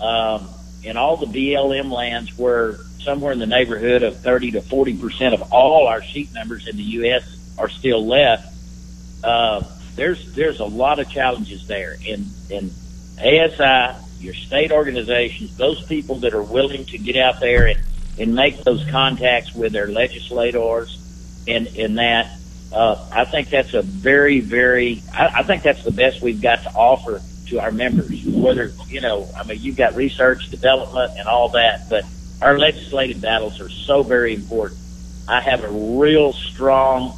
um, 0.00 0.48
in 0.82 0.96
all 0.96 1.16
the 1.16 1.26
BLM 1.26 1.90
lands 1.90 2.36
where 2.38 2.78
somewhere 3.00 3.32
in 3.32 3.38
the 3.38 3.46
neighborhood 3.46 4.02
of 4.02 4.18
30 4.20 4.52
to 4.52 4.62
40 4.62 4.96
percent 4.96 5.34
of 5.34 5.52
all 5.52 5.86
our 5.86 6.02
sheep 6.02 6.32
numbers 6.32 6.68
in 6.68 6.76
the 6.76 6.82
U.S. 6.82 7.24
are 7.58 7.68
still 7.68 8.06
left. 8.06 8.54
Uh, 9.22 9.62
there's 9.96 10.34
there's 10.34 10.60
a 10.60 10.64
lot 10.64 10.98
of 10.98 11.08
challenges 11.08 11.66
there, 11.66 11.96
and 12.08 12.30
and 12.50 12.72
ASI, 13.18 13.96
your 14.20 14.34
state 14.34 14.72
organizations, 14.72 15.56
those 15.56 15.82
people 15.86 16.16
that 16.16 16.34
are 16.34 16.42
willing 16.42 16.84
to 16.86 16.98
get 16.98 17.16
out 17.16 17.40
there 17.40 17.66
and 17.66 17.80
and 18.18 18.34
make 18.34 18.62
those 18.64 18.84
contacts 18.90 19.54
with 19.54 19.72
their 19.72 19.88
legislators, 19.88 20.98
and 21.46 21.66
and 21.78 21.98
that. 21.98 22.38
Uh, 22.72 23.08
I 23.12 23.24
think 23.24 23.50
that's 23.50 23.72
a 23.74 23.82
very, 23.82 24.40
very. 24.40 25.00
I, 25.12 25.26
I 25.26 25.42
think 25.44 25.62
that's 25.62 25.84
the 25.84 25.92
best 25.92 26.20
we've 26.20 26.42
got 26.42 26.64
to 26.64 26.70
offer 26.70 27.22
to 27.46 27.60
our 27.60 27.70
members. 27.70 28.24
Whether 28.24 28.72
you 28.88 29.00
know, 29.00 29.28
I 29.36 29.44
mean, 29.44 29.58
you've 29.60 29.76
got 29.76 29.94
research, 29.94 30.50
development, 30.50 31.12
and 31.16 31.28
all 31.28 31.50
that, 31.50 31.88
but 31.88 32.04
our 32.42 32.58
legislative 32.58 33.20
battles 33.20 33.60
are 33.60 33.70
so 33.70 34.02
very 34.02 34.34
important. 34.34 34.80
I 35.28 35.40
have 35.40 35.62
a 35.62 35.70
real 35.70 36.32
strong 36.32 37.16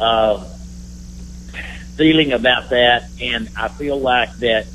uh, 0.00 0.48
feeling 1.96 2.32
about 2.32 2.70
that, 2.70 3.08
and 3.20 3.48
I 3.56 3.68
feel 3.68 3.98
like 3.98 4.36
that 4.38 4.66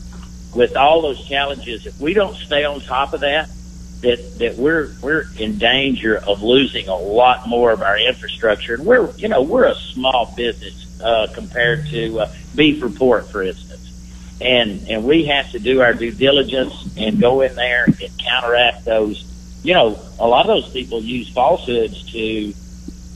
with 0.54 0.76
all 0.76 1.02
those 1.02 1.24
challenges, 1.28 1.86
if 1.86 2.00
we 2.00 2.14
don't 2.14 2.36
stay 2.36 2.64
on 2.64 2.82
top 2.82 3.14
of 3.14 3.22
that, 3.22 3.50
that 4.02 4.40
that 4.40 4.56
we're 4.56 4.92
we're 5.02 5.26
in 5.40 5.58
danger 5.58 6.18
of 6.18 6.44
losing 6.44 6.88
a 6.88 6.96
lot 6.96 7.48
more 7.48 7.72
of 7.72 7.82
our 7.82 7.98
infrastructure, 7.98 8.76
and 8.76 8.86
we're 8.86 9.10
you 9.12 9.28
know 9.28 9.42
we're 9.42 9.66
a 9.66 9.76
small 9.76 10.34
business 10.36 11.02
uh, 11.02 11.28
compared 11.34 11.88
to 11.88 12.20
uh, 12.20 12.34
beef 12.56 12.82
report, 12.82 13.28
for 13.30 13.42
instance, 13.42 13.92
and 14.40 14.88
and 14.88 15.04
we 15.04 15.26
have 15.26 15.52
to 15.52 15.60
do 15.60 15.82
our 15.82 15.94
due 15.94 16.12
diligence 16.12 16.74
and 16.98 17.20
go 17.20 17.42
in 17.42 17.56
there 17.56 17.86
and 17.86 17.98
counteract 18.20 18.86
those. 18.86 19.24
You 19.64 19.74
know, 19.74 20.00
a 20.20 20.28
lot 20.28 20.48
of 20.48 20.62
those 20.62 20.72
people 20.72 21.02
use 21.02 21.30
falsehoods 21.30 22.04
to 22.12 22.54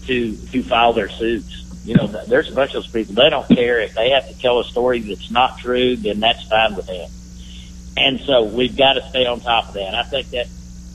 to 0.08 0.36
to 0.36 0.64
file 0.64 0.94
their 0.94 1.10
suits. 1.10 1.61
You 1.84 1.96
know, 1.96 2.08
there's 2.08 2.52
a 2.52 2.54
bunch 2.54 2.76
of 2.76 2.84
those 2.84 2.92
people. 2.92 3.16
They 3.16 3.30
don't 3.30 3.48
care 3.48 3.80
if 3.82 3.96
they 3.96 4.12
have 4.12 4.28
to 4.28 4.38
tell 4.40 4.60
a 4.60 4.64
story 4.64 5.00
that's 5.00 5.32
not 5.32 5.58
true. 5.58 5.96
Then 5.96 6.20
that's 6.20 6.44
fine 6.48 6.76
with 6.76 6.86
them. 6.88 7.10
And 7.98 8.20
so 8.22 8.44
we've 8.44 8.78
got 8.78 8.94
to 8.94 9.10
stay 9.10 9.26
on 9.26 9.40
top 9.42 9.70
of 9.70 9.74
that. 9.74 9.96
I 9.96 10.04
think 10.04 10.30
that 10.30 10.48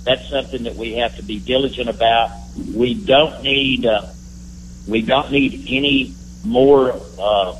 that's 0.04 0.28
something 0.30 0.62
that 0.62 0.76
we 0.76 0.94
have 0.94 1.16
to 1.16 1.22
be 1.22 1.40
diligent 1.40 1.88
about. 1.88 2.30
We 2.74 2.94
don't 2.94 3.42
need 3.42 3.84
uh, 3.84 4.06
we 4.86 5.02
don't 5.02 5.32
need 5.32 5.66
any 5.68 6.14
more 6.44 7.00
uh, 7.18 7.56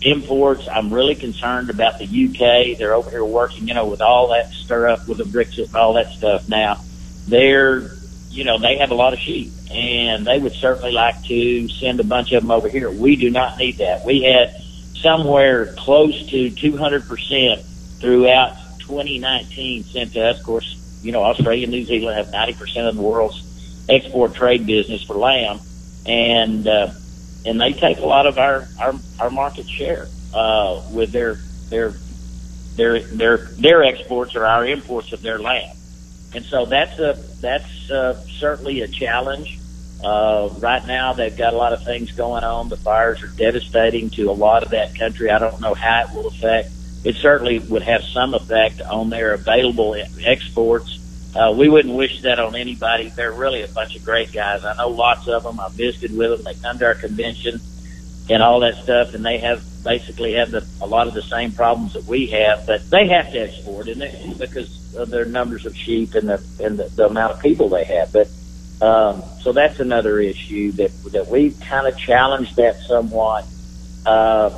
imports. 0.00 0.66
I'm 0.68 0.92
really 0.92 1.14
concerned 1.14 1.68
about 1.68 1.98
the 1.98 2.04
UK. 2.04 2.78
They're 2.78 2.94
over 2.94 3.10
here 3.10 3.24
working, 3.24 3.68
you 3.68 3.74
know, 3.74 3.86
with 3.86 4.00
all 4.00 4.28
that 4.28 4.50
stir 4.50 4.88
up 4.88 5.06
with 5.06 5.18
the 5.18 5.24
Brexit 5.24 5.66
and 5.66 5.76
all 5.76 5.94
that 5.94 6.12
stuff 6.12 6.48
now. 6.48 6.82
They're, 7.28 7.92
you 8.30 8.44
know, 8.44 8.58
they 8.58 8.78
have 8.78 8.90
a 8.90 8.94
lot 8.94 9.12
of 9.12 9.18
sheep 9.18 9.52
and 9.72 10.26
they 10.26 10.38
would 10.38 10.52
certainly 10.52 10.92
like 10.92 11.22
to 11.24 11.68
send 11.68 12.00
a 12.00 12.04
bunch 12.04 12.32
of 12.32 12.42
them 12.42 12.50
over 12.50 12.68
here. 12.68 12.90
We 12.90 13.16
do 13.16 13.30
not 13.30 13.58
need 13.58 13.78
that. 13.78 14.04
We 14.04 14.22
had 14.22 14.54
somewhere 15.00 15.74
close 15.74 16.26
to 16.30 16.50
200% 16.50 17.64
throughout 18.00 18.56
2019 18.80 19.84
sent 19.84 20.12
to 20.12 20.24
us. 20.28 20.38
Of 20.38 20.44
course, 20.44 20.76
you 21.02 21.12
know, 21.12 21.22
Australia 21.22 21.64
and 21.64 21.72
New 21.72 21.84
Zealand 21.84 22.16
have 22.16 22.28
90% 22.34 22.88
of 22.88 22.96
the 22.96 23.02
world's 23.02 23.42
export 23.88 24.34
trade 24.34 24.66
business 24.66 25.02
for 25.02 25.14
lamb. 25.14 25.60
And, 26.06 26.66
uh, 26.66 26.92
and 27.44 27.60
they 27.60 27.72
take 27.72 27.98
a 27.98 28.06
lot 28.06 28.26
of 28.26 28.38
our 28.38 28.68
our, 28.78 28.94
our 29.18 29.30
market 29.30 29.68
share 29.68 30.08
uh, 30.34 30.82
with 30.90 31.12
their 31.12 31.34
their 31.68 31.94
their 32.76 33.00
their 33.00 33.36
their 33.36 33.82
exports 33.82 34.34
or 34.34 34.46
our 34.46 34.66
imports 34.66 35.12
of 35.12 35.22
their 35.22 35.38
lamb, 35.38 35.76
and 36.34 36.44
so 36.44 36.66
that's 36.66 36.98
a 36.98 37.18
that's 37.40 37.90
uh, 37.90 38.14
certainly 38.38 38.82
a 38.82 38.88
challenge. 38.88 39.58
Uh, 40.04 40.48
right 40.58 40.84
now, 40.86 41.12
they've 41.12 41.36
got 41.36 41.54
a 41.54 41.56
lot 41.56 41.72
of 41.72 41.84
things 41.84 42.10
going 42.12 42.44
on. 42.44 42.68
The 42.68 42.76
fires 42.76 43.22
are 43.22 43.28
devastating 43.28 44.10
to 44.10 44.30
a 44.30 44.32
lot 44.32 44.62
of 44.62 44.70
that 44.70 44.98
country. 44.98 45.30
I 45.30 45.38
don't 45.38 45.60
know 45.60 45.74
how 45.74 46.04
it 46.04 46.14
will 46.14 46.26
affect. 46.26 46.70
It 47.04 47.16
certainly 47.16 47.58
would 47.58 47.82
have 47.82 48.02
some 48.02 48.34
effect 48.34 48.80
on 48.80 49.10
their 49.10 49.34
available 49.34 49.96
exports 50.24 50.98
uh, 51.34 51.54
we 51.56 51.68
wouldn't 51.68 51.94
wish 51.94 52.20
that 52.22 52.38
on 52.38 52.54
anybody. 52.54 53.08
They're 53.08 53.32
really 53.32 53.62
a 53.62 53.68
bunch 53.68 53.96
of 53.96 54.04
great 54.04 54.32
guys. 54.32 54.64
I 54.64 54.76
know 54.76 54.88
lots 54.88 55.26
of 55.28 55.44
them. 55.44 55.60
I've 55.60 55.72
visited 55.72 56.16
with 56.16 56.30
them. 56.30 56.44
They 56.44 56.60
come 56.60 56.78
to 56.78 56.86
our 56.86 56.94
convention 56.94 57.60
and 58.28 58.42
all 58.42 58.60
that 58.60 58.74
stuff, 58.82 59.14
and 59.14 59.24
they 59.24 59.38
have 59.38 59.64
basically 59.82 60.34
have 60.34 60.50
the, 60.50 60.66
a 60.80 60.86
lot 60.86 61.08
of 61.08 61.14
the 61.14 61.22
same 61.22 61.52
problems 61.52 61.94
that 61.94 62.04
we 62.04 62.26
have. 62.26 62.66
But 62.66 62.88
they 62.90 63.08
have 63.08 63.32
to 63.32 63.38
export, 63.38 63.88
and 63.88 64.02
they, 64.02 64.34
because 64.38 64.94
of 64.94 65.08
their 65.08 65.24
numbers 65.24 65.64
of 65.64 65.74
sheep 65.74 66.14
and 66.14 66.28
the 66.28 66.44
and 66.62 66.78
the, 66.78 66.84
the 66.84 67.06
amount 67.06 67.32
of 67.32 67.40
people 67.40 67.70
they 67.70 67.84
have. 67.84 68.12
But 68.12 68.28
um, 68.82 69.22
so 69.40 69.52
that's 69.52 69.78
another 69.78 70.18
issue 70.18 70.72
that 70.72 70.90
that 71.12 71.28
we've 71.28 71.58
kind 71.60 71.86
of 71.86 71.96
challenged 71.96 72.56
that 72.56 72.80
somewhat. 72.80 73.46
Uh, 74.04 74.50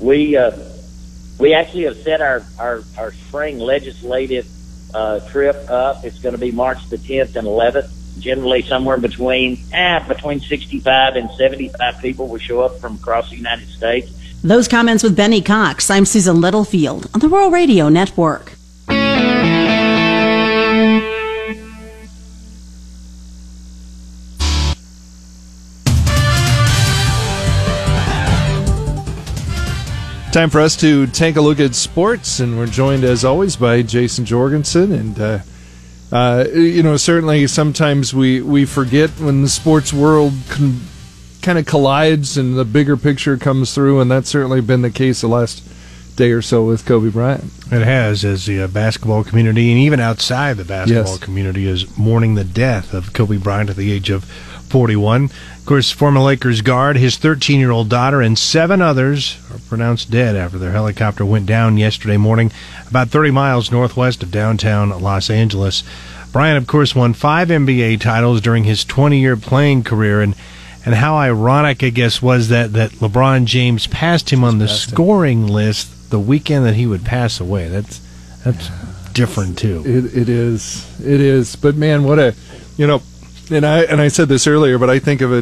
we 0.00 0.36
uh, 0.36 0.56
we 1.38 1.52
actually 1.52 1.84
have 1.84 1.98
set 1.98 2.22
our, 2.22 2.42
our 2.58 2.82
our 2.96 3.12
spring 3.12 3.58
legislative 3.58 4.46
uh, 4.94 5.20
trip 5.28 5.56
up. 5.68 6.02
It's 6.02 6.18
going 6.18 6.34
to 6.34 6.40
be 6.40 6.50
March 6.50 6.88
the 6.88 6.96
10th 6.96 7.36
and 7.36 7.46
11th. 7.46 7.90
Generally, 8.18 8.62
somewhere 8.62 8.96
between 8.96 9.58
eh, 9.72 10.06
between 10.08 10.40
65 10.40 11.16
and 11.16 11.30
75 11.32 12.00
people 12.00 12.28
will 12.28 12.38
show 12.38 12.60
up 12.60 12.78
from 12.78 12.94
across 12.94 13.28
the 13.28 13.36
United 13.36 13.68
States. 13.68 14.10
Those 14.42 14.66
comments 14.66 15.02
with 15.02 15.14
Benny 15.14 15.42
Cox. 15.42 15.90
I'm 15.90 16.06
Susan 16.06 16.40
Littlefield 16.40 17.10
on 17.12 17.20
the 17.20 17.28
Rural 17.28 17.50
Radio 17.50 17.90
Network. 17.90 18.52
Time 30.32 30.48
for 30.48 30.62
us 30.62 30.76
to 30.76 31.06
take 31.08 31.36
a 31.36 31.42
look 31.42 31.60
at 31.60 31.74
sports, 31.74 32.40
and 32.40 32.56
we're 32.56 32.64
joined 32.66 33.04
as 33.04 33.22
always 33.22 33.54
by 33.54 33.82
Jason 33.82 34.24
Jorgensen. 34.24 34.90
And 34.90 35.20
uh, 35.20 35.38
uh, 36.10 36.46
you 36.54 36.82
know, 36.82 36.96
certainly 36.96 37.46
sometimes 37.46 38.14
we 38.14 38.40
we 38.40 38.64
forget 38.64 39.10
when 39.20 39.42
the 39.42 39.48
sports 39.50 39.92
world 39.92 40.32
con- 40.48 40.80
kind 41.42 41.58
of 41.58 41.66
collides 41.66 42.38
and 42.38 42.56
the 42.56 42.64
bigger 42.64 42.96
picture 42.96 43.36
comes 43.36 43.74
through, 43.74 44.00
and 44.00 44.10
that's 44.10 44.30
certainly 44.30 44.62
been 44.62 44.80
the 44.80 44.90
case 44.90 45.20
the 45.20 45.28
last 45.28 45.62
day 46.16 46.30
or 46.30 46.40
so 46.40 46.64
with 46.64 46.86
Kobe 46.86 47.10
Bryant. 47.10 47.44
It 47.70 47.82
has, 47.82 48.24
as 48.24 48.46
the 48.46 48.62
uh, 48.62 48.68
basketball 48.68 49.24
community 49.24 49.70
and 49.70 49.78
even 49.80 50.00
outside 50.00 50.56
the 50.56 50.64
basketball 50.64 51.12
yes. 51.12 51.18
community 51.18 51.66
is 51.66 51.98
mourning 51.98 52.36
the 52.36 52.44
death 52.44 52.94
of 52.94 53.12
Kobe 53.12 53.36
Bryant 53.36 53.68
at 53.68 53.76
the 53.76 53.92
age 53.92 54.08
of 54.08 54.24
41. 54.72 55.24
Of 55.24 55.66
course, 55.66 55.90
former 55.90 56.20
Lakers 56.20 56.62
guard, 56.62 56.96
his 56.96 57.18
13 57.18 57.60
year 57.60 57.70
old 57.70 57.90
daughter, 57.90 58.22
and 58.22 58.38
seven 58.38 58.80
others 58.80 59.36
are 59.52 59.58
pronounced 59.68 60.10
dead 60.10 60.34
after 60.34 60.58
their 60.58 60.72
helicopter 60.72 61.26
went 61.26 61.44
down 61.44 61.76
yesterday 61.76 62.16
morning 62.16 62.50
about 62.88 63.10
30 63.10 63.30
miles 63.30 63.70
northwest 63.70 64.22
of 64.22 64.30
downtown 64.30 64.88
Los 64.88 65.28
Angeles. 65.28 65.84
Bryant, 66.32 66.56
of 66.56 66.66
course, 66.66 66.94
won 66.94 67.12
five 67.12 67.48
NBA 67.48 68.00
titles 68.00 68.40
during 68.40 68.64
his 68.64 68.82
20 68.84 69.20
year 69.20 69.36
playing 69.36 69.84
career, 69.84 70.22
and 70.22 70.34
and 70.86 70.94
how 70.94 71.16
ironic, 71.16 71.84
I 71.84 71.90
guess, 71.90 72.20
was 72.22 72.48
that, 72.48 72.72
that 72.72 72.90
LeBron 72.92 73.44
James 73.44 73.86
passed 73.86 74.30
him 74.32 74.42
on 74.42 74.58
the 74.58 74.66
scoring 74.66 75.46
list 75.46 76.10
the 76.10 76.18
weekend 76.18 76.66
that 76.66 76.74
he 76.74 76.86
would 76.86 77.04
pass 77.04 77.38
away. 77.40 77.68
That's 77.68 78.00
that's 78.42 78.70
different 79.12 79.58
too. 79.58 79.82
It, 79.84 80.16
it 80.16 80.28
is. 80.28 80.84
It 81.00 81.20
is. 81.20 81.56
But 81.56 81.76
man, 81.76 82.04
what 82.04 82.18
a 82.18 82.34
you 82.76 82.86
know 82.86 83.02
and 83.54 83.66
I 83.66 83.82
and 83.82 84.00
I 84.00 84.08
said 84.08 84.28
this 84.28 84.46
earlier, 84.46 84.78
but 84.78 84.90
I 84.90 84.98
think 84.98 85.20
of 85.20 85.32
a, 85.32 85.36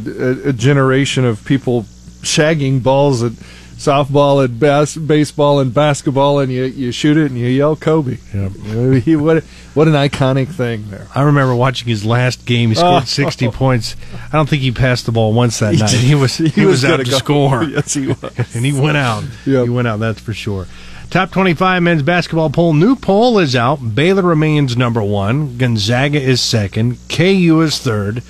a, 0.47 0.49
a 0.51 0.53
generation 0.53 1.25
of 1.25 1.45
people 1.45 1.83
shagging 2.23 2.83
balls 2.83 3.23
at 3.23 3.33
softball 3.33 4.45
and 4.45 4.61
bas- 4.61 4.97
baseball 4.97 5.59
and 5.59 5.73
basketball, 5.73 6.39
and 6.39 6.53
you, 6.53 6.65
you 6.65 6.93
shoot 6.93 7.17
it 7.17 7.31
and 7.31 7.39
you 7.41 7.47
yell 7.47 7.77
Kobe. 7.77 8.19
Yep. 8.35 8.53
He, 9.05 9.17
what 9.17 9.43
what 9.73 9.89
an 9.89 9.95
iconic 9.95 10.49
thing 10.49 10.91
there. 10.91 11.07
I 11.15 11.23
remember 11.23 11.55
watching 11.55 11.89
his 11.89 12.05
last 12.05 12.45
game. 12.45 12.69
He 12.71 12.75
scored 12.75 13.03
Oh. 13.05 13.07
60 13.07 13.49
points. 13.53 13.97
I 14.33 14.37
don't 14.37 14.49
think 14.49 14.63
he 14.63 14.73
passed 14.73 15.07
the 15.07 15.13
ball 15.13 15.33
once 15.33 15.59
that 15.61 15.75
night. 15.75 15.91
He 15.91 16.15
was 16.15 16.37
he, 16.37 16.67
was, 16.67 16.85
out 16.85 16.91
gonna 16.93 17.05
to 17.05 17.11
go. 17.11 17.17
score. 17.19 17.63
Yes, 17.71 17.95
he 17.95 18.09
was. 18.09 18.55
and 18.55 18.65
he 18.67 18.79
went 18.79 18.97
out. 18.99 19.25
Yep. 19.47 19.65
He 19.65 19.71
went 19.71 19.89
out, 19.89 20.01
that's 20.01 20.21
for 20.21 20.35
sure. 20.35 20.67
Top 21.11 21.33
25 21.33 21.83
men's 21.83 22.03
basketball 22.05 22.51
poll. 22.51 22.73
New 22.73 22.95
poll 22.95 23.41
is 23.41 23.57
out. 23.57 23.97
Baylor 23.97 24.23
remains 24.23 24.77
number 24.77 25.03
one. 25.03 25.59
Gonzaga 25.59 26.21
is 26.21 26.41
second. 26.41 26.99
KU 27.09 27.61
is 27.63 27.79
third. 27.79 28.23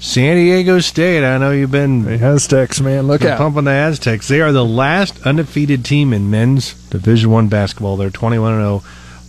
San 0.00 0.36
Diego 0.36 0.80
State, 0.80 1.22
I 1.24 1.36
know 1.36 1.50
you've 1.52 1.70
been 1.70 2.04
The 2.04 2.18
Aztecs, 2.18 2.80
man, 2.80 3.06
look 3.06 3.22
out. 3.22 3.38
pumping 3.38 3.64
the 3.64 3.70
Aztecs. 3.70 4.26
They 4.28 4.40
are 4.40 4.50
the 4.50 4.64
last 4.64 5.24
undefeated 5.26 5.84
team 5.84 6.12
in 6.12 6.30
men's 6.30 6.72
Division 6.88 7.30
One 7.30 7.48
basketball. 7.48 7.96
They're 7.98 8.10
21 8.10 8.54
0. 8.54 8.78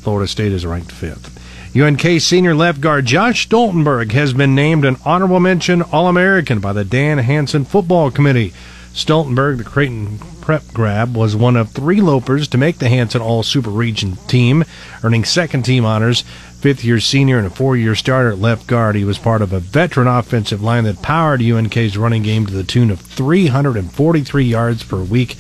Florida 0.02 0.28
State 0.28 0.54
is 0.54 0.66
ranked 0.66 0.92
fifth. 0.92 1.40
UNK 1.76 2.22
senior 2.22 2.56
left 2.56 2.80
guard 2.82 3.06
Josh 3.06 3.48
Stoltenberg 3.48 4.14
has 4.14 4.34
been 4.34 4.56
named 4.56 4.86
an 4.86 4.96
honorable 5.06 5.40
mention 5.40 5.82
All 5.82 6.08
American 6.08 6.60
by 6.60 6.72
the 6.72 6.86
Don 6.86 7.18
Hansen 7.18 7.66
Football 7.66 8.12
Committee. 8.12 8.54
Stoltenberg, 8.94 9.58
the 9.58 9.64
Creighton 9.64 10.20
prep 10.42 10.68
grab, 10.74 11.16
was 11.16 11.36
one 11.36 11.56
of 11.56 11.72
three 11.72 12.00
lopers 12.02 12.48
to 12.50 12.58
make 12.58 12.78
the 12.78 12.90
Hansen 12.90 13.22
All 13.22 13.42
Super 13.44 13.70
Region 13.72 14.18
team, 14.28 14.64
earning 15.04 15.26
second 15.26 15.64
team 15.64 15.84
honors. 15.86 16.22
Fifth 16.60 16.86
year 16.86 17.00
senior 17.02 17.38
and 17.38 17.48
a 17.48 17.50
four 17.50 17.76
year 17.76 17.94
starter 17.96 18.32
at 18.32 18.40
left 18.40 18.68
guard, 18.68 18.96
he 18.96 19.04
was 19.04 19.18
part 19.18 19.42
of 19.42 19.52
a 19.52 19.60
veteran 19.60 20.08
offensive 20.08 20.62
line 20.64 20.86
that 20.86 21.02
powered 21.02 21.42
UNK's 21.42 21.98
running 21.98 22.24
game 22.24 22.46
to 22.46 22.54
the 22.54 22.64
tune 22.64 22.90
of 22.90 23.02
343 23.02 24.44
yards 24.46 24.84
per 24.84 25.02
week 25.04 25.36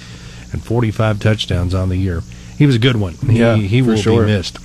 and 0.51 0.61
45 0.63 1.19
touchdowns 1.19 1.73
on 1.73 1.87
the 1.89 1.95
year. 1.95 2.21
He 2.57 2.65
was 2.65 2.75
a 2.75 2.79
good 2.79 2.97
one. 2.97 3.13
He, 3.13 3.39
Yeah, 3.39 3.55
he 3.55 3.81
will 3.81 3.95
sure. 3.95 4.25
be 4.25 4.31
missed. 4.33 4.57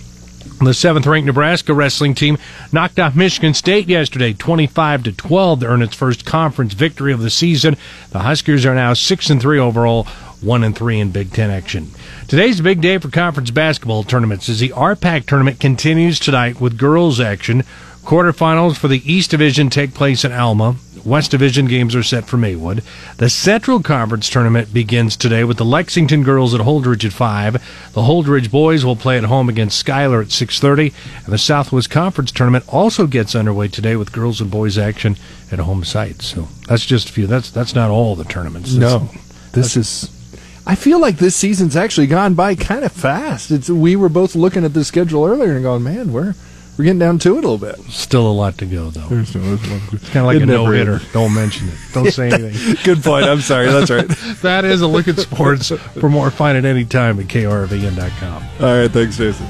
The 0.60 0.74
seventh 0.74 1.06
ranked 1.06 1.26
Nebraska 1.26 1.72
wrestling 1.72 2.16
team 2.16 2.36
knocked 2.72 2.98
off 2.98 3.14
Michigan 3.14 3.54
State 3.54 3.88
yesterday, 3.88 4.32
25 4.32 5.04
to 5.04 5.12
12, 5.12 5.60
to 5.60 5.66
earn 5.66 5.82
its 5.82 5.94
first 5.94 6.26
conference 6.26 6.74
victory 6.74 7.12
of 7.12 7.20
the 7.20 7.30
season. 7.30 7.76
The 8.10 8.20
Huskers 8.20 8.66
are 8.66 8.74
now 8.74 8.92
6 8.92 9.30
and 9.30 9.40
3 9.40 9.56
overall, 9.60 10.04
1 10.40 10.64
and 10.64 10.74
3 10.74 10.98
in 10.98 11.10
Big 11.12 11.32
Ten 11.32 11.50
action. 11.50 11.92
Today's 12.26 12.58
a 12.58 12.64
big 12.64 12.80
day 12.80 12.98
for 12.98 13.08
conference 13.08 13.52
basketball 13.52 14.02
tournaments 14.02 14.48
as 14.48 14.58
the 14.58 14.70
RPAC 14.70 15.26
tournament 15.26 15.60
continues 15.60 16.18
tonight 16.18 16.60
with 16.60 16.76
girls 16.76 17.20
action. 17.20 17.62
Quarterfinals 18.08 18.78
for 18.78 18.88
the 18.88 19.02
East 19.04 19.30
Division 19.30 19.68
take 19.68 19.92
place 19.92 20.24
in 20.24 20.32
Alma. 20.32 20.76
West 21.04 21.30
Division 21.30 21.66
games 21.66 21.94
are 21.94 22.02
set 22.02 22.24
for 22.24 22.38
Maywood. 22.38 22.82
The 23.18 23.28
Central 23.28 23.82
Conference 23.82 24.30
tournament 24.30 24.72
begins 24.72 25.14
today 25.14 25.44
with 25.44 25.58
the 25.58 25.66
Lexington 25.66 26.22
girls 26.22 26.54
at 26.54 26.62
Holdrege 26.62 27.04
at 27.04 27.12
5. 27.12 27.92
The 27.92 28.00
Holdrege 28.00 28.50
boys 28.50 28.82
will 28.82 28.96
play 28.96 29.18
at 29.18 29.24
home 29.24 29.50
against 29.50 29.76
Schuyler 29.76 30.22
at 30.22 30.28
6:30, 30.28 30.94
and 31.26 31.34
the 31.34 31.36
Southwest 31.36 31.90
Conference 31.90 32.32
tournament 32.32 32.64
also 32.68 33.06
gets 33.06 33.34
underway 33.34 33.68
today 33.68 33.94
with 33.94 34.10
girls 34.10 34.40
and 34.40 34.50
boys 34.50 34.78
action 34.78 35.18
at 35.52 35.58
home 35.58 35.84
sites. 35.84 36.24
So 36.24 36.48
that's 36.66 36.86
just 36.86 37.10
a 37.10 37.12
few. 37.12 37.26
That's 37.26 37.50
that's 37.50 37.74
not 37.74 37.90
all 37.90 38.16
the 38.16 38.24
tournaments. 38.24 38.72
No, 38.72 39.10
this 39.52 39.76
is. 39.76 40.08
I 40.66 40.76
feel 40.76 40.98
like 40.98 41.18
this 41.18 41.36
season's 41.36 41.76
actually 41.76 42.06
gone 42.06 42.32
by 42.32 42.54
kind 42.54 42.86
of 42.86 42.92
fast. 42.92 43.50
It's 43.50 43.68
we 43.68 43.96
were 43.96 44.08
both 44.08 44.34
looking 44.34 44.64
at 44.64 44.72
the 44.72 44.82
schedule 44.82 45.26
earlier 45.26 45.52
and 45.52 45.62
going, 45.62 45.82
man, 45.82 46.10
we're 46.10 46.34
we're 46.78 46.84
getting 46.84 46.98
down 47.00 47.18
to 47.18 47.30
it 47.36 47.44
a 47.44 47.48
little 47.48 47.58
bit. 47.58 47.76
Still 47.90 48.30
a 48.30 48.32
lot 48.32 48.56
to 48.58 48.66
go 48.66 48.90
though. 48.90 49.08
It's 49.10 49.32
kind 49.32 49.46
of 50.18 50.26
like 50.26 50.36
It 50.36 50.42
a 50.42 50.46
never 50.46 50.64
no 50.64 50.70
hitter. 50.70 50.96
is. 50.96 51.12
Don't 51.12 51.34
mention 51.34 51.68
it. 51.68 51.74
Don't 51.92 52.10
say 52.12 52.30
anything. 52.30 52.76
Good 52.84 53.02
point. 53.02 53.26
I'm 53.26 53.40
sorry. 53.40 53.66
That's 53.66 53.90
right. 53.90 54.06
that 54.42 54.64
is 54.64 54.80
a 54.80 54.86
look 54.86 55.08
at 55.08 55.18
sports. 55.18 55.70
For 55.70 56.08
more, 56.08 56.30
find 56.30 56.56
it 56.56 56.64
anytime 56.64 57.18
at 57.20 57.26
krvn.com. 57.26 58.42
All 58.60 58.80
right. 58.80 58.90
Thanks, 58.90 59.16
Jason. 59.16 59.46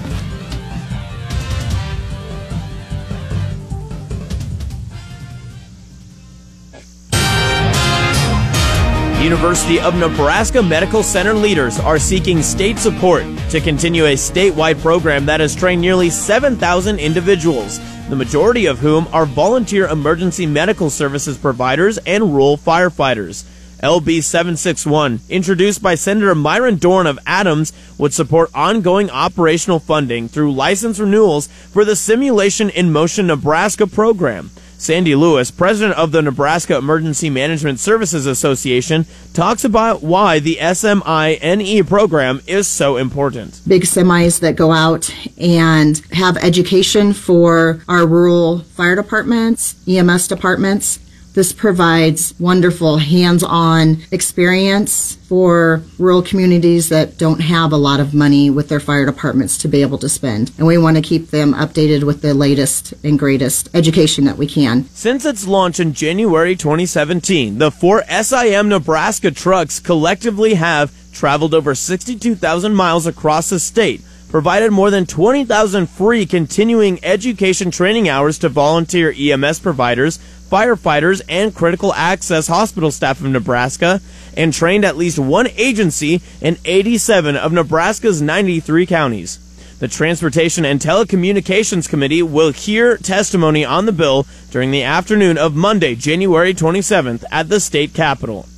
University 9.22 9.80
of 9.80 9.96
Nebraska 9.96 10.62
Medical 10.62 11.02
Center 11.02 11.34
leaders 11.34 11.80
are 11.80 11.98
seeking 11.98 12.40
state 12.40 12.78
support 12.78 13.24
to 13.50 13.60
continue 13.60 14.04
a 14.04 14.14
statewide 14.14 14.80
program 14.80 15.26
that 15.26 15.40
has 15.40 15.56
trained 15.56 15.80
nearly 15.80 16.08
7,000 16.08 17.00
individuals, 17.00 17.80
the 18.08 18.14
majority 18.14 18.66
of 18.66 18.78
whom 18.78 19.08
are 19.12 19.26
volunteer 19.26 19.88
emergency 19.88 20.46
medical 20.46 20.88
services 20.88 21.36
providers 21.36 21.98
and 22.06 22.32
rural 22.32 22.56
firefighters. 22.56 23.44
LB 23.82 24.22
761, 24.22 25.20
introduced 25.28 25.82
by 25.82 25.96
Senator 25.96 26.36
Myron 26.36 26.76
Dorn 26.76 27.08
of 27.08 27.18
Adams, 27.26 27.72
would 27.98 28.14
support 28.14 28.50
ongoing 28.54 29.10
operational 29.10 29.80
funding 29.80 30.28
through 30.28 30.52
license 30.52 31.00
renewals 31.00 31.48
for 31.48 31.84
the 31.84 31.96
Simulation 31.96 32.70
in 32.70 32.92
Motion 32.92 33.26
Nebraska 33.26 33.88
program. 33.88 34.52
Sandy 34.80 35.16
Lewis, 35.16 35.50
president 35.50 35.98
of 35.98 36.12
the 36.12 36.22
Nebraska 36.22 36.76
Emergency 36.76 37.28
Management 37.28 37.80
Services 37.80 38.26
Association, 38.26 39.06
talks 39.34 39.64
about 39.64 40.04
why 40.04 40.38
the 40.38 40.56
SIM-NE 40.72 41.82
program 41.82 42.40
is 42.46 42.68
so 42.68 42.96
important. 42.96 43.60
big 43.66 43.82
semis 43.82 44.38
that 44.38 44.54
go 44.54 44.70
out 44.70 45.12
and 45.36 46.00
have 46.12 46.36
education 46.36 47.12
for 47.12 47.80
our 47.88 48.06
rural 48.06 48.60
fire 48.60 48.94
departments, 48.94 49.74
EMS 49.88 50.28
departments. 50.28 51.00
This 51.38 51.52
provides 51.52 52.34
wonderful 52.40 52.98
hands-on 52.98 53.98
experience 54.10 55.14
for 55.28 55.84
rural 55.96 56.20
communities 56.20 56.88
that 56.88 57.16
don't 57.16 57.38
have 57.38 57.70
a 57.70 57.76
lot 57.76 58.00
of 58.00 58.12
money 58.12 58.50
with 58.50 58.68
their 58.68 58.80
fire 58.80 59.06
departments 59.06 59.56
to 59.58 59.68
be 59.68 59.82
able 59.82 59.98
to 59.98 60.08
spend. 60.08 60.50
And 60.58 60.66
we 60.66 60.78
want 60.78 60.96
to 60.96 61.00
keep 61.00 61.28
them 61.30 61.54
updated 61.54 62.02
with 62.02 62.22
the 62.22 62.34
latest 62.34 62.92
and 63.04 63.16
greatest 63.16 63.68
education 63.72 64.24
that 64.24 64.36
we 64.36 64.48
can. 64.48 64.86
Since 64.86 65.24
its 65.24 65.46
launch 65.46 65.78
in 65.78 65.92
January 65.92 66.56
2017, 66.56 67.58
the 67.58 67.70
four 67.70 68.02
SIM 68.08 68.68
Nebraska 68.68 69.30
trucks 69.30 69.78
collectively 69.78 70.54
have 70.54 70.92
traveled 71.12 71.54
over 71.54 71.76
62,000 71.76 72.74
miles 72.74 73.06
across 73.06 73.50
the 73.50 73.60
state, 73.60 74.02
provided 74.28 74.72
more 74.72 74.90
than 74.90 75.06
20,000 75.06 75.88
free 75.88 76.26
continuing 76.26 76.98
education 77.04 77.70
training 77.70 78.08
hours 78.08 78.38
to 78.38 78.48
volunteer 78.48 79.14
EMS 79.16 79.60
providers, 79.60 80.18
firefighters, 80.48 81.20
and 81.28 81.54
critical 81.54 81.92
access 81.94 82.46
hospital 82.46 82.90
staff 82.90 83.20
of 83.20 83.26
Nebraska, 83.26 84.00
and 84.36 84.52
trained 84.52 84.84
at 84.84 84.96
least 84.96 85.18
one 85.18 85.48
agency 85.56 86.22
in 86.40 86.56
87 86.64 87.36
of 87.36 87.52
Nebraska's 87.52 88.22
93 88.22 88.86
counties. 88.86 89.38
The 89.78 89.86
Transportation 89.86 90.64
and 90.64 90.80
Telecommunications 90.80 91.88
Committee 91.88 92.22
will 92.22 92.50
hear 92.50 92.96
testimony 92.96 93.64
on 93.64 93.86
the 93.86 93.92
bill 93.92 94.26
during 94.50 94.72
the 94.72 94.82
afternoon 94.82 95.38
of 95.38 95.54
Monday, 95.54 95.94
January 95.94 96.52
27th 96.52 97.22
at 97.30 97.48
the 97.48 97.60
state 97.60 97.94
capitol. 97.94 98.48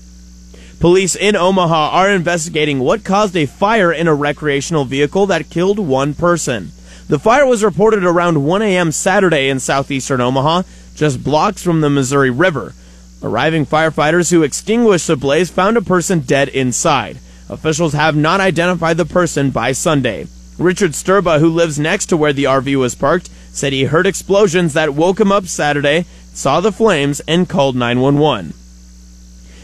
Police 0.81 1.15
in 1.15 1.37
Omaha 1.37 1.91
are 1.91 2.11
investigating 2.11 2.79
what 2.79 3.05
caused 3.05 3.37
a 3.37 3.45
fire 3.45 3.93
in 3.93 4.09
a 4.09 4.15
recreational 4.15 4.87
vehicle 4.87 5.27
that 5.27 5.51
killed 5.51 5.79
one 5.79 6.15
person. 6.15 6.73
The 7.09 7.19
fire 7.19 7.45
was 7.45 7.63
reported 7.63 8.03
around 8.03 8.45
1 8.47 8.63
a.m. 8.63 8.91
Saturday 8.91 9.51
in 9.51 9.61
southeastern 9.61 10.23
Omaha, 10.23 10.63
just 11.01 11.25
blocks 11.25 11.63
from 11.63 11.81
the 11.81 11.89
Missouri 11.89 12.29
River. 12.29 12.75
Arriving 13.23 13.65
firefighters 13.65 14.31
who 14.31 14.43
extinguished 14.43 15.07
the 15.07 15.17
blaze 15.17 15.49
found 15.49 15.79
a 15.79 15.81
person 15.81 16.21
dead 16.21 16.51
inside. 16.51 17.19
Officials 17.49 17.95
have 17.95 18.15
not 18.15 18.39
identified 18.39 18.99
the 18.99 19.07
person 19.07 19.51
by 19.51 19.73
Sunday. 19.73 20.27
Richard 20.59 20.91
Sturba, 20.91 21.41
who 21.41 21.49
lives 21.49 21.79
next 21.79 22.05
to 22.07 22.19
where 22.19 22.35
the 22.35 22.45
RV 22.45 22.77
was 22.77 22.95
parked, 22.95 23.31
said 23.51 23.73
he 23.73 23.85
heard 23.85 24.07
explosions 24.07 24.75
that 24.75 24.93
woke 24.93 25.19
him 25.19 25.33
up 25.33 25.47
Saturday, 25.47 26.05
saw 26.35 26.61
the 26.61 26.71
flames, 26.71 27.21
and 27.21 27.49
called 27.49 27.77
911. 27.77 28.53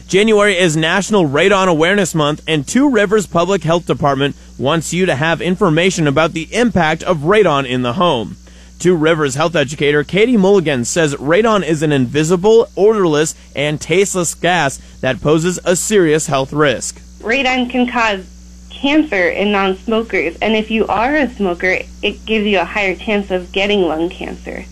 January 0.07 0.57
is 0.57 0.75
National 0.75 1.29
Radon 1.29 1.67
Awareness 1.67 2.15
Month, 2.15 2.41
and 2.47 2.67
Two 2.67 2.89
Rivers 2.89 3.27
Public 3.27 3.61
Health 3.61 3.85
Department 3.85 4.35
wants 4.57 4.91
you 4.91 5.05
to 5.05 5.13
have 5.13 5.39
information 5.39 6.07
about 6.07 6.31
the 6.31 6.51
impact 6.51 7.03
of 7.03 7.17
radon 7.17 7.69
in 7.69 7.83
the 7.83 7.93
home. 7.93 8.37
Two 8.79 8.95
Rivers 8.95 9.33
health 9.33 9.55
educator 9.55 10.03
Katie 10.03 10.37
Mulligan 10.37 10.85
says 10.85 11.15
radon 11.15 11.65
is 11.65 11.81
an 11.81 11.91
invisible, 11.91 12.69
odorless, 12.77 13.33
and 13.55 13.81
tasteless 13.81 14.35
gas 14.35 14.77
that 15.01 15.19
poses 15.19 15.59
a 15.65 15.75
serious 15.75 16.27
health 16.27 16.53
risk. 16.53 17.01
radon 17.19 17.69
can 17.71 17.87
cause 17.87 18.23
cancer 18.69 19.29
in 19.29 19.51
non-smokers 19.51 20.37
and 20.43 20.55
if 20.55 20.69
you 20.69 20.85
are 20.85 21.15
a 21.15 21.27
smoker 21.27 21.79
it 22.03 22.23
gives 22.27 22.45
you 22.45 22.59
a 22.59 22.63
higher 22.63 22.95
chance 22.95 23.31
of 23.31 23.51
getting 23.51 23.81
lung 23.81 24.07
cancer 24.07 24.63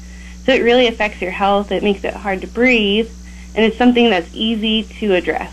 so 0.44 0.54
it 0.54 0.62
really 0.62 0.86
affects 0.86 1.20
your 1.20 1.32
health 1.32 1.72
it 1.72 1.82
makes 1.82 2.04
it 2.04 2.14
hard 2.14 2.40
to 2.40 2.46
breathe 2.46 3.10
and 3.56 3.66
it's 3.66 3.78
something 3.80 4.12
that's 4.12 4.30
easy 4.36 4.84
to 4.84 5.16
address 5.16 5.52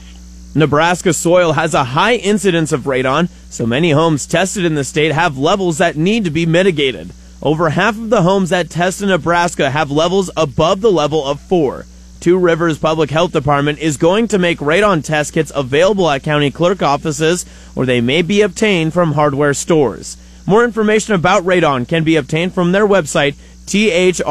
Nebraska 0.55 1.15
soil 1.15 1.55
has 1.55 1.73
a 1.73 1.83
high 1.83 2.17
incidence 2.17 2.73
of 2.73 2.83
radon, 2.83 3.31
so 3.49 3.65
many 3.65 3.93
homes 3.93 4.27
tested 4.27 4.67
in 4.67 4.75
the 4.75 4.85
state 4.85 5.13
have 5.13 5.39
levels 5.39 5.79
that 5.79 5.97
need 5.97 6.25
to 6.25 6.31
be 6.31 6.45
mitigated. 6.45 7.11
Over 7.43 7.71
half 7.71 7.97
of 7.97 8.09
the 8.09 8.23
homes 8.23 8.51
that 8.51 8.71
test 8.71 9.03
in 9.03 9.09
Nebraska 9.09 9.69
have 9.71 9.91
levels 9.91 10.31
above 10.37 10.81
the 10.81 10.93
level 10.93 11.27
of 11.27 11.41
4. 11.41 11.87
Two 12.21 12.39
Rivers 12.39 12.79
Public 12.79 13.11
Health 13.11 13.33
Department 13.33 13.81
is 13.81 13.97
going 13.97 14.29
to 14.29 14.39
make 14.39 14.59
radon 14.59 15.03
test 15.03 15.33
kits 15.33 15.51
available 15.53 16.09
at 16.09 16.23
county 16.23 16.53
clerk 16.53 16.83
offices 16.83 17.45
or 17.75 17.85
they 17.85 18.01
may 18.01 18.23
be 18.23 18.43
obtained 18.43 18.93
from 18.93 19.15
hardware 19.15 19.55
stores. 19.55 20.17
More 20.47 20.65
information 20.65 21.15
about 21.15 21.43
radon 21.43 21.89
can 21.89 22.05
be 22.05 22.15
obtained 22.15 22.55
from 22.55 22.71
their 22.71 22.87
website, 22.87 23.35
trphd.org. 23.67 24.23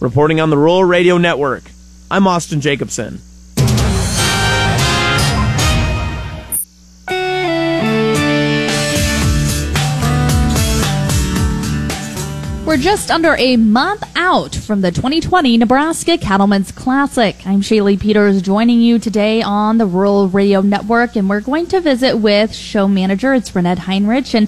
Reporting 0.00 0.40
on 0.40 0.50
the 0.50 0.58
Rural 0.58 0.84
Radio 0.84 1.16
Network, 1.16 1.70
I'm 2.10 2.26
Austin 2.26 2.60
Jacobson. 2.60 3.22
Just 12.80 13.10
under 13.10 13.34
a 13.38 13.56
month 13.56 14.04
out 14.14 14.54
from 14.54 14.82
the 14.82 14.92
2020 14.92 15.56
Nebraska 15.56 16.16
Cattlemen's 16.16 16.70
Classic. 16.70 17.34
I'm 17.44 17.60
Shaylee 17.60 17.98
Peters 17.98 18.40
joining 18.40 18.80
you 18.80 19.00
today 19.00 19.42
on 19.42 19.78
the 19.78 19.86
Rural 19.86 20.28
Radio 20.28 20.60
Network, 20.60 21.16
and 21.16 21.28
we're 21.28 21.40
going 21.40 21.66
to 21.68 21.80
visit 21.80 22.18
with 22.18 22.54
show 22.54 22.86
manager. 22.86 23.34
It's 23.34 23.50
Renette 23.50 23.78
Heinrich. 23.78 24.32
And 24.32 24.46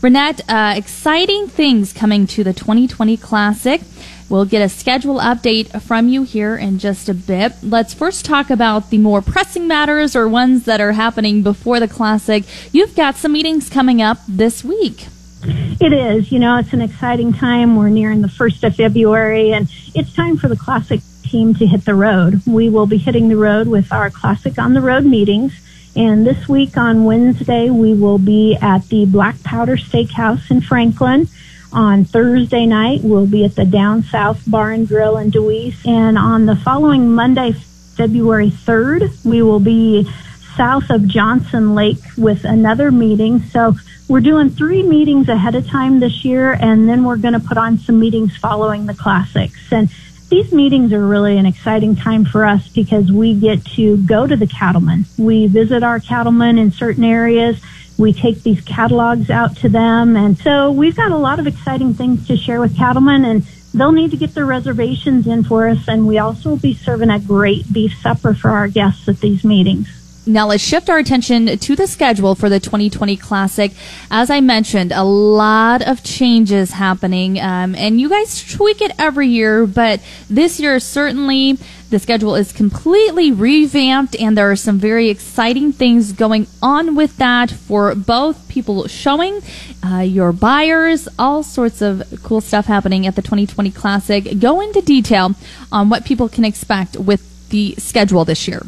Renette, 0.00 0.42
uh, 0.48 0.76
exciting 0.76 1.48
things 1.48 1.92
coming 1.92 2.28
to 2.28 2.44
the 2.44 2.52
2020 2.52 3.16
Classic. 3.16 3.80
We'll 4.28 4.44
get 4.44 4.62
a 4.62 4.68
schedule 4.68 5.18
update 5.18 5.82
from 5.82 6.08
you 6.08 6.22
here 6.22 6.56
in 6.56 6.78
just 6.78 7.08
a 7.08 7.14
bit. 7.14 7.52
Let's 7.64 7.94
first 7.94 8.24
talk 8.24 8.48
about 8.48 8.90
the 8.90 8.98
more 8.98 9.22
pressing 9.22 9.66
matters 9.66 10.14
or 10.14 10.28
ones 10.28 10.66
that 10.66 10.80
are 10.80 10.92
happening 10.92 11.42
before 11.42 11.80
the 11.80 11.88
Classic. 11.88 12.44
You've 12.70 12.94
got 12.94 13.16
some 13.16 13.32
meetings 13.32 13.68
coming 13.68 14.00
up 14.00 14.18
this 14.28 14.62
week. 14.62 15.08
It 15.44 15.92
is. 15.92 16.30
You 16.30 16.38
know, 16.38 16.58
it's 16.58 16.72
an 16.72 16.80
exciting 16.80 17.32
time. 17.32 17.76
We're 17.76 17.88
nearing 17.88 18.22
the 18.22 18.28
1st 18.28 18.64
of 18.64 18.76
February, 18.76 19.52
and 19.52 19.68
it's 19.94 20.14
time 20.14 20.36
for 20.36 20.48
the 20.48 20.56
Classic 20.56 21.00
team 21.24 21.54
to 21.54 21.66
hit 21.66 21.84
the 21.84 21.94
road. 21.94 22.42
We 22.46 22.68
will 22.68 22.86
be 22.86 22.98
hitting 22.98 23.28
the 23.28 23.36
road 23.36 23.66
with 23.66 23.92
our 23.92 24.10
Classic 24.10 24.58
on 24.58 24.74
the 24.74 24.80
Road 24.80 25.04
meetings. 25.04 25.52
And 25.96 26.26
this 26.26 26.48
week 26.48 26.76
on 26.76 27.04
Wednesday, 27.04 27.70
we 27.70 27.94
will 27.94 28.18
be 28.18 28.56
at 28.60 28.88
the 28.88 29.04
Black 29.04 29.42
Powder 29.42 29.76
Steakhouse 29.76 30.50
in 30.50 30.60
Franklin. 30.60 31.28
On 31.72 32.04
Thursday 32.04 32.66
night, 32.66 33.00
we'll 33.02 33.26
be 33.26 33.44
at 33.44 33.56
the 33.56 33.64
Down 33.64 34.02
South 34.02 34.42
Bar 34.46 34.72
and 34.72 34.86
Grill 34.86 35.16
in 35.16 35.30
Deweese. 35.30 35.86
And 35.86 36.18
on 36.18 36.46
the 36.46 36.56
following 36.56 37.10
Monday, 37.10 37.52
February 37.52 38.50
3rd, 38.50 39.24
we 39.24 39.42
will 39.42 39.60
be 39.60 40.10
south 40.56 40.90
of 40.90 41.06
Johnson 41.06 41.74
Lake 41.74 42.02
with 42.16 42.44
another 42.44 42.90
meeting. 42.90 43.40
So 43.42 43.74
we're 44.08 44.20
doing 44.20 44.50
three 44.50 44.82
meetings 44.82 45.28
ahead 45.28 45.54
of 45.54 45.66
time 45.66 46.00
this 46.00 46.24
year, 46.24 46.52
and 46.52 46.88
then 46.88 47.04
we're 47.04 47.16
going 47.16 47.34
to 47.34 47.40
put 47.40 47.56
on 47.56 47.78
some 47.78 47.98
meetings 47.98 48.36
following 48.36 48.86
the 48.86 48.94
classics. 48.94 49.72
And 49.72 49.88
these 50.28 50.52
meetings 50.52 50.92
are 50.92 51.06
really 51.06 51.36
an 51.36 51.46
exciting 51.46 51.94
time 51.94 52.24
for 52.24 52.44
us 52.44 52.68
because 52.68 53.12
we 53.12 53.38
get 53.38 53.64
to 53.76 53.98
go 53.98 54.26
to 54.26 54.34
the 54.34 54.46
cattlemen. 54.46 55.04
We 55.18 55.46
visit 55.46 55.82
our 55.82 56.00
cattlemen 56.00 56.58
in 56.58 56.70
certain 56.70 57.04
areas. 57.04 57.60
We 57.98 58.12
take 58.12 58.42
these 58.42 58.62
catalogs 58.62 59.28
out 59.28 59.56
to 59.58 59.68
them. 59.68 60.16
And 60.16 60.38
so 60.38 60.70
we've 60.70 60.96
got 60.96 61.10
a 61.10 61.18
lot 61.18 61.38
of 61.38 61.46
exciting 61.46 61.92
things 61.94 62.26
to 62.28 62.36
share 62.36 62.60
with 62.60 62.76
cattlemen 62.76 63.26
and 63.26 63.42
they'll 63.74 63.92
need 63.92 64.10
to 64.12 64.16
get 64.16 64.34
their 64.34 64.46
reservations 64.46 65.26
in 65.26 65.44
for 65.44 65.68
us. 65.68 65.86
And 65.86 66.06
we 66.06 66.18
also 66.18 66.50
will 66.50 66.56
be 66.56 66.74
serving 66.74 67.10
a 67.10 67.20
great 67.20 67.70
beef 67.70 67.92
supper 68.00 68.32
for 68.34 68.50
our 68.50 68.68
guests 68.68 69.08
at 69.08 69.20
these 69.20 69.44
meetings. 69.44 70.01
Now 70.24 70.46
let's 70.46 70.62
shift 70.62 70.88
our 70.88 70.98
attention 70.98 71.58
to 71.58 71.74
the 71.74 71.88
schedule 71.88 72.36
for 72.36 72.48
the 72.48 72.60
2020 72.60 73.16
Classic. 73.16 73.72
As 74.08 74.30
I 74.30 74.40
mentioned, 74.40 74.92
a 74.92 75.02
lot 75.02 75.82
of 75.82 76.04
changes 76.04 76.70
happening, 76.70 77.40
um, 77.40 77.74
and 77.74 78.00
you 78.00 78.08
guys 78.08 78.44
tweak 78.48 78.80
it 78.80 78.92
every 79.00 79.26
year, 79.26 79.66
but 79.66 80.00
this 80.30 80.60
year 80.60 80.78
certainly 80.78 81.58
the 81.90 81.98
schedule 81.98 82.36
is 82.36 82.52
completely 82.52 83.32
revamped, 83.32 84.14
and 84.14 84.38
there 84.38 84.48
are 84.48 84.54
some 84.54 84.78
very 84.78 85.08
exciting 85.08 85.72
things 85.72 86.12
going 86.12 86.46
on 86.62 86.94
with 86.94 87.16
that 87.16 87.50
for 87.50 87.92
both 87.96 88.48
people 88.48 88.86
showing, 88.86 89.40
uh, 89.84 89.98
your 89.98 90.30
buyers, 90.30 91.08
all 91.18 91.42
sorts 91.42 91.82
of 91.82 92.00
cool 92.22 92.40
stuff 92.40 92.66
happening 92.66 93.08
at 93.08 93.16
the 93.16 93.22
2020 93.22 93.72
Classic. 93.72 94.38
Go 94.38 94.60
into 94.60 94.82
detail 94.82 95.34
on 95.72 95.90
what 95.90 96.04
people 96.04 96.28
can 96.28 96.44
expect 96.44 96.96
with 96.96 97.48
the 97.48 97.74
schedule 97.76 98.24
this 98.24 98.46
year 98.46 98.62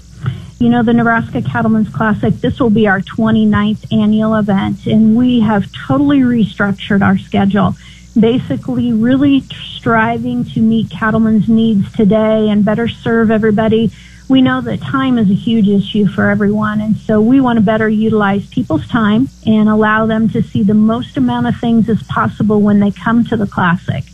you 0.59 0.69
know, 0.69 0.83
the 0.83 0.93
Nebraska 0.93 1.43
Cattlemen's 1.43 1.89
Classic, 1.89 2.33
this 2.35 2.61
will 2.61 2.71
be 2.71 2.87
our 2.87 3.01
29th 3.01 3.93
annual 3.93 4.35
event, 4.37 4.87
and 4.87 5.17
we 5.17 5.41
have 5.41 5.71
totally 5.73 6.21
restructured 6.21 7.03
our 7.03 7.19
schedule. 7.19 7.75
Basically, 8.19 8.93
really 8.93 9.41
striving 9.41 10.45
to 10.45 10.61
meet 10.61 10.91
cattlemen's 10.91 11.49
needs 11.49 11.93
today 11.93 12.49
and 12.49 12.65
better 12.65 12.87
serve 12.87 13.33
everybody. 13.33 13.91
We 14.29 14.41
know 14.41 14.61
that 14.61 14.81
time 14.81 15.19
is 15.19 15.29
a 15.29 15.35
huge 15.35 15.69
issue 15.69 16.07
for 16.07 16.31
everyone, 16.31 16.81
and 16.81 16.97
so 16.97 17.21
we 17.21 17.41
want 17.41 17.59
to 17.59 17.65
better 17.65 17.89
utilize 17.89 18.47
people's 18.47 18.87
time 18.87 19.29
and 19.45 19.69
allow 19.69 20.07
them 20.07 20.29
to 20.31 20.43
see 20.43 20.63
the 20.63 20.73
most 20.73 21.17
amount 21.17 21.49
of 21.49 21.57
things 21.57 21.89
as 21.89 22.03
possible 22.05 22.63
when 22.63 22.79
they 22.79 22.93
come 22.93 23.25
to 23.25 23.37
the 23.37 23.47
Classic. 23.47 24.05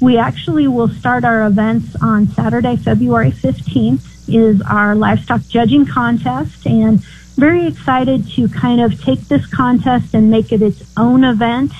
We 0.00 0.16
actually 0.16 0.66
will 0.66 0.88
start 0.88 1.24
our 1.24 1.46
events 1.46 1.94
on 2.00 2.26
Saturday, 2.28 2.76
February 2.76 3.30
15th 3.30 4.13
is 4.28 4.60
our 4.62 4.94
livestock 4.94 5.42
judging 5.42 5.86
contest 5.86 6.66
and 6.66 7.00
very 7.36 7.66
excited 7.66 8.28
to 8.30 8.48
kind 8.48 8.80
of 8.80 9.02
take 9.02 9.20
this 9.22 9.46
contest 9.46 10.14
and 10.14 10.30
make 10.30 10.52
it 10.52 10.62
its 10.62 10.82
own 10.96 11.24
event. 11.24 11.72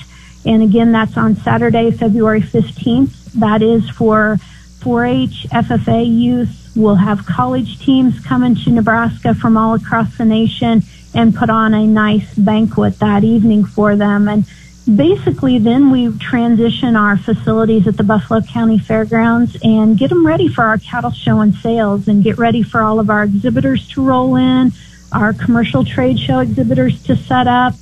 And 0.45 0.61
again, 0.61 0.91
that's 0.91 1.17
on 1.17 1.35
Saturday, 1.35 1.91
February 1.91 2.41
15th. 2.41 3.33
That 3.33 3.61
is 3.61 3.89
for 3.89 4.37
4-H, 4.79 5.47
FFA 5.51 6.05
youth. 6.05 6.71
We'll 6.75 6.95
have 6.95 7.25
college 7.25 7.79
teams 7.79 8.19
coming 8.19 8.55
to 8.55 8.69
Nebraska 8.69 9.33
from 9.33 9.57
all 9.57 9.73
across 9.73 10.17
the 10.17 10.25
nation 10.25 10.83
and 11.13 11.33
put 11.33 11.49
on 11.49 11.73
a 11.73 11.87
nice 11.87 12.35
banquet 12.35 12.99
that 12.99 13.23
evening 13.23 13.65
for 13.65 13.95
them. 13.95 14.27
And 14.27 14.45
basically 14.93 15.57
then 15.57 15.89
we 15.89 16.15
transition 16.19 16.95
our 16.95 17.17
facilities 17.17 17.87
at 17.87 17.97
the 17.97 18.03
Buffalo 18.03 18.41
County 18.41 18.77
Fairgrounds 18.77 19.57
and 19.63 19.97
get 19.97 20.09
them 20.09 20.25
ready 20.25 20.47
for 20.47 20.63
our 20.63 20.77
cattle 20.77 21.11
show 21.11 21.41
and 21.41 21.55
sales 21.55 22.07
and 22.07 22.23
get 22.23 22.37
ready 22.37 22.61
for 22.61 22.81
all 22.81 22.99
of 22.99 23.09
our 23.09 23.23
exhibitors 23.23 23.87
to 23.89 24.05
roll 24.05 24.35
in, 24.35 24.71
our 25.11 25.33
commercial 25.33 25.83
trade 25.83 26.19
show 26.19 26.39
exhibitors 26.39 27.01
to 27.03 27.15
set 27.15 27.47
up 27.47 27.73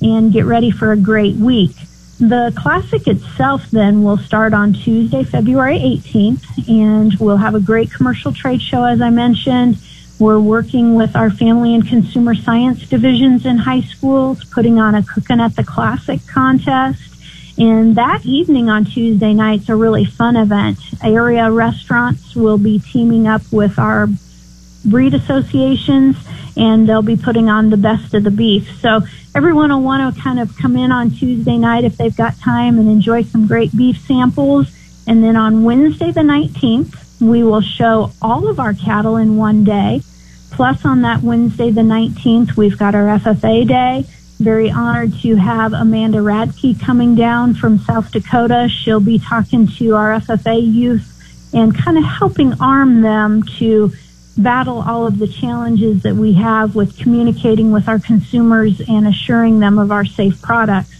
and 0.00 0.32
get 0.32 0.44
ready 0.44 0.70
for 0.70 0.92
a 0.92 0.96
great 0.96 1.34
week. 1.36 1.74
The 2.20 2.52
classic 2.56 3.08
itself 3.08 3.68
then 3.72 4.04
will 4.04 4.18
start 4.18 4.54
on 4.54 4.72
Tuesday, 4.72 5.24
February 5.24 5.78
18th 5.78 6.68
and 6.68 7.12
we'll 7.18 7.38
have 7.38 7.56
a 7.56 7.60
great 7.60 7.90
commercial 7.90 8.32
trade 8.32 8.62
show 8.62 8.84
as 8.84 9.00
I 9.00 9.10
mentioned 9.10 9.76
we're 10.18 10.38
working 10.38 10.94
with 10.94 11.16
our 11.16 11.30
family 11.30 11.74
and 11.74 11.86
consumer 11.86 12.34
science 12.34 12.88
divisions 12.88 13.44
in 13.46 13.58
high 13.58 13.80
schools, 13.80 14.44
putting 14.44 14.78
on 14.78 14.94
a 14.94 15.02
Cooking 15.02 15.40
at 15.40 15.56
the 15.56 15.64
Classic 15.64 16.20
contest. 16.26 17.02
And 17.58 17.96
that 17.96 18.24
evening 18.24 18.68
on 18.68 18.84
Tuesday 18.84 19.32
night's 19.32 19.68
a 19.68 19.76
really 19.76 20.04
fun 20.04 20.36
event. 20.36 20.78
Area 21.02 21.50
restaurants 21.50 22.34
will 22.34 22.58
be 22.58 22.78
teaming 22.78 23.26
up 23.26 23.42
with 23.52 23.78
our 23.78 24.08
breed 24.84 25.14
associations 25.14 26.16
and 26.56 26.88
they'll 26.88 27.02
be 27.02 27.16
putting 27.16 27.48
on 27.48 27.70
the 27.70 27.76
best 27.76 28.14
of 28.14 28.24
the 28.24 28.30
beef. 28.30 28.80
So 28.80 29.00
everyone 29.34 29.70
will 29.70 29.82
want 29.82 30.14
to 30.14 30.20
kind 30.20 30.38
of 30.38 30.56
come 30.56 30.76
in 30.76 30.92
on 30.92 31.10
Tuesday 31.10 31.56
night 31.56 31.84
if 31.84 31.96
they've 31.96 32.16
got 32.16 32.38
time 32.38 32.78
and 32.78 32.88
enjoy 32.88 33.22
some 33.22 33.46
great 33.46 33.76
beef 33.76 33.98
samples. 33.98 34.72
And 35.06 35.22
then 35.22 35.36
on 35.36 35.64
Wednesday 35.64 36.12
the 36.12 36.20
19th, 36.20 37.03
we 37.20 37.42
will 37.42 37.60
show 37.60 38.12
all 38.20 38.48
of 38.48 38.58
our 38.60 38.74
cattle 38.74 39.16
in 39.16 39.36
one 39.36 39.64
day. 39.64 40.02
Plus, 40.50 40.84
on 40.84 41.02
that 41.02 41.22
Wednesday, 41.22 41.70
the 41.70 41.80
19th, 41.80 42.56
we've 42.56 42.78
got 42.78 42.94
our 42.94 43.18
FFA 43.18 43.66
day. 43.66 44.04
Very 44.38 44.70
honored 44.70 45.12
to 45.20 45.36
have 45.36 45.72
Amanda 45.72 46.18
Radke 46.18 46.80
coming 46.80 47.14
down 47.14 47.54
from 47.54 47.78
South 47.78 48.12
Dakota. 48.12 48.68
She'll 48.68 49.00
be 49.00 49.18
talking 49.18 49.66
to 49.78 49.94
our 49.94 50.18
FFA 50.20 50.60
youth 50.60 51.10
and 51.52 51.76
kind 51.76 51.98
of 51.98 52.04
helping 52.04 52.60
arm 52.60 53.02
them 53.02 53.42
to 53.58 53.92
battle 54.36 54.82
all 54.82 55.06
of 55.06 55.18
the 55.18 55.28
challenges 55.28 56.02
that 56.02 56.14
we 56.14 56.34
have 56.34 56.74
with 56.74 56.98
communicating 56.98 57.70
with 57.70 57.88
our 57.88 57.98
consumers 57.98 58.80
and 58.88 59.06
assuring 59.06 59.60
them 59.60 59.78
of 59.78 59.92
our 59.92 60.04
safe 60.04 60.42
products. 60.42 60.90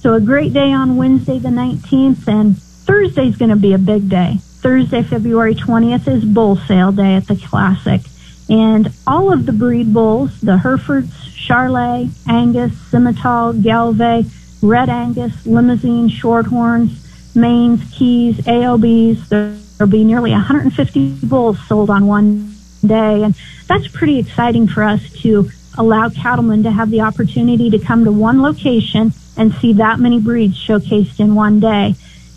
So 0.00 0.14
a 0.14 0.20
great 0.20 0.52
day 0.52 0.72
on 0.72 0.96
Wednesday 0.96 1.38
the 1.38 1.48
19th 1.48 2.28
and 2.28 2.56
Thursday's 2.56 3.36
going 3.36 3.50
to 3.50 3.56
be 3.56 3.72
a 3.72 3.78
big 3.78 4.08
day. 4.08 4.38
Thursday, 4.66 5.04
February 5.04 5.54
20th 5.54 6.08
is 6.08 6.24
bull 6.24 6.56
sale 6.56 6.90
day 6.90 7.14
at 7.14 7.28
the 7.28 7.36
Classic. 7.36 8.00
And 8.48 8.92
all 9.06 9.32
of 9.32 9.46
the 9.46 9.52
breed 9.52 9.94
bulls, 9.94 10.40
the 10.40 10.58
Herefords, 10.58 11.06
Charolais, 11.06 12.10
Angus, 12.28 12.72
Simmental, 12.90 13.62
Gelbvieh, 13.62 14.28
Red 14.62 14.88
Angus, 14.88 15.46
Limousin, 15.46 16.08
Shorthorns, 16.08 16.88
Maines, 17.36 17.78
Chis, 17.96 18.44
AOBs, 18.44 19.28
there'll 19.28 19.88
be 19.88 20.02
nearly 20.02 20.32
150 20.32 21.20
bulls 21.22 21.64
sold 21.68 21.88
on 21.88 22.08
one 22.08 22.52
day. 22.84 23.22
And 23.22 23.36
that's 23.68 23.86
pretty 23.86 24.18
exciting 24.18 24.66
for 24.66 24.82
us 24.82 25.12
to 25.20 25.48
allow 25.78 26.08
cattlemen 26.08 26.64
to 26.64 26.72
have 26.72 26.90
the 26.90 27.02
opportunity 27.02 27.70
to 27.70 27.78
come 27.78 28.04
to 28.04 28.10
one 28.10 28.42
location 28.42 29.12
and 29.36 29.54
see 29.54 29.74
that 29.74 30.00
many 30.00 30.18
breeds 30.18 30.58
showcased 30.58 31.20
in 31.20 31.36
one 31.36 31.60
day. 31.60 31.94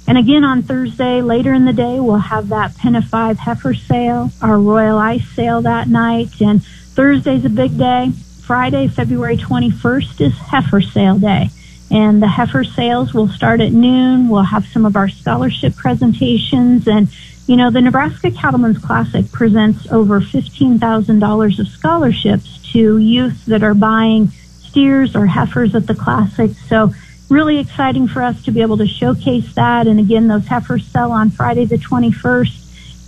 And 0.09 0.17
again 0.17 0.43
on 0.43 0.63
Thursday, 0.63 1.21
later 1.21 1.53
in 1.53 1.65
the 1.65 1.71
day, 1.71 1.99
we'll 1.99 2.17
have 2.17 2.49
that 2.49 2.75
Pen 2.75 2.95
of 2.95 3.05
Five 3.05 3.37
heifer 3.37 3.75
sale, 3.75 4.31
our 4.41 4.59
Royal 4.59 4.97
Ice 4.97 5.29
sale 5.35 5.61
that 5.61 5.87
night, 5.87 6.41
and 6.41 6.65
Thursday's 6.65 7.45
a 7.45 7.49
big 7.49 7.77
day. 7.77 8.09
Friday, 8.41 8.87
February 8.87 9.37
21st 9.37 10.21
is 10.21 10.33
heifer 10.35 10.81
sale 10.81 11.19
day. 11.19 11.51
And 11.91 12.23
the 12.23 12.27
heifer 12.27 12.63
sales 12.63 13.13
will 13.13 13.27
start 13.27 13.61
at 13.61 13.71
noon. 13.71 14.29
We'll 14.29 14.41
have 14.41 14.65
some 14.65 14.83
of 14.83 14.95
our 14.95 15.09
scholarship 15.09 15.75
presentations. 15.75 16.87
And, 16.87 17.09
you 17.45 17.55
know, 17.55 17.69
the 17.69 17.79
Nebraska 17.79 18.31
Cattlemen's 18.31 18.79
Classic 18.79 19.31
presents 19.31 19.91
over 19.91 20.21
$15,000 20.21 21.59
of 21.59 21.67
scholarships 21.67 22.71
to 22.71 22.97
youth 22.97 23.45
that 23.45 23.61
are 23.61 23.75
buying 23.75 24.29
steers 24.29 25.15
or 25.15 25.27
heifers 25.27 25.75
at 25.75 25.85
the 25.85 25.93
Classic. 25.93 26.49
So 26.67 26.95
really 27.29 27.59
exciting 27.59 28.07
for 28.07 28.21
us 28.21 28.43
to 28.43 28.51
be 28.51 28.61
able 28.61 28.77
to 28.77 28.87
showcase 28.87 29.53
that. 29.55 29.87
And 29.87 29.99
again, 29.99 30.27
those 30.27 30.47
heifers 30.47 30.85
sell 30.87 31.11
on 31.11 31.29
Friday 31.29 31.65
the 31.65 31.77
21st. 31.77 32.65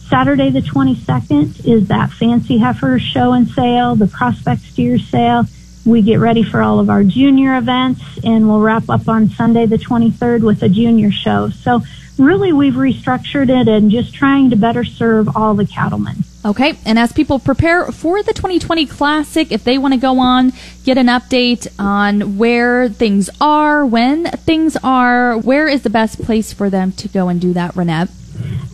Saturday 0.10 0.50
the 0.50 0.62
22nd 0.62 1.66
is 1.66 1.88
that 1.88 2.12
fancy 2.12 2.58
heifer 2.58 3.00
show 3.00 3.32
and 3.32 3.48
sale, 3.48 3.96
the 3.96 4.08
prospect 4.08 4.62
steer 4.62 5.00
sale. 5.00 5.46
We 5.86 6.02
get 6.02 6.20
ready 6.20 6.44
for 6.44 6.62
all 6.62 6.80
of 6.80 6.90
our 6.90 7.04
junior 7.04 7.56
events 7.58 8.02
and 8.24 8.48
we'll 8.48 8.60
wrap 8.60 8.90
up 8.90 9.08
on 9.08 9.30
Sunday 9.30 9.66
the 9.66 9.78
23rd 9.78 10.44
with 10.44 10.62
a 10.64 10.70
junior 10.70 11.12
show. 11.12 11.50
So 11.50 11.82
really 12.20 12.52
we've 12.52 12.74
restructured 12.74 13.50
it 13.50 13.68
and 13.68 13.90
just 13.90 14.14
trying 14.14 14.50
to 14.50 14.56
better 14.56 14.84
serve 14.84 15.36
all 15.36 15.56
the 15.56 15.66
cattlemen. 15.66 16.24
Okay, 16.44 16.76
and 16.88 16.98
as 16.98 17.14
people 17.14 17.38
prepare 17.38 17.86
for 17.92 18.24
the 18.24 18.34
2020 18.34 18.88
Classic, 18.88 19.52
if 19.52 19.64
they 19.64 19.78
want 19.78 19.94
to 19.94 20.00
go 20.00 20.18
on, 20.20 20.54
get 20.84 20.98
an 20.98 21.06
update 21.06 21.68
on 21.78 22.40
where 22.40 22.90
things 22.90 23.30
are, 23.40 23.86
when 23.86 24.26
things 24.26 24.76
are, 24.84 25.38
where 25.38 25.68
is 25.68 25.84
the 25.84 25.92
best 25.92 26.20
place 26.20 26.52
for 26.52 26.68
them 26.70 26.94
to 26.94 27.08
go 27.08 27.30
and 27.30 27.40
do 27.40 27.54
that, 27.54 27.76
Renette? 27.76 28.10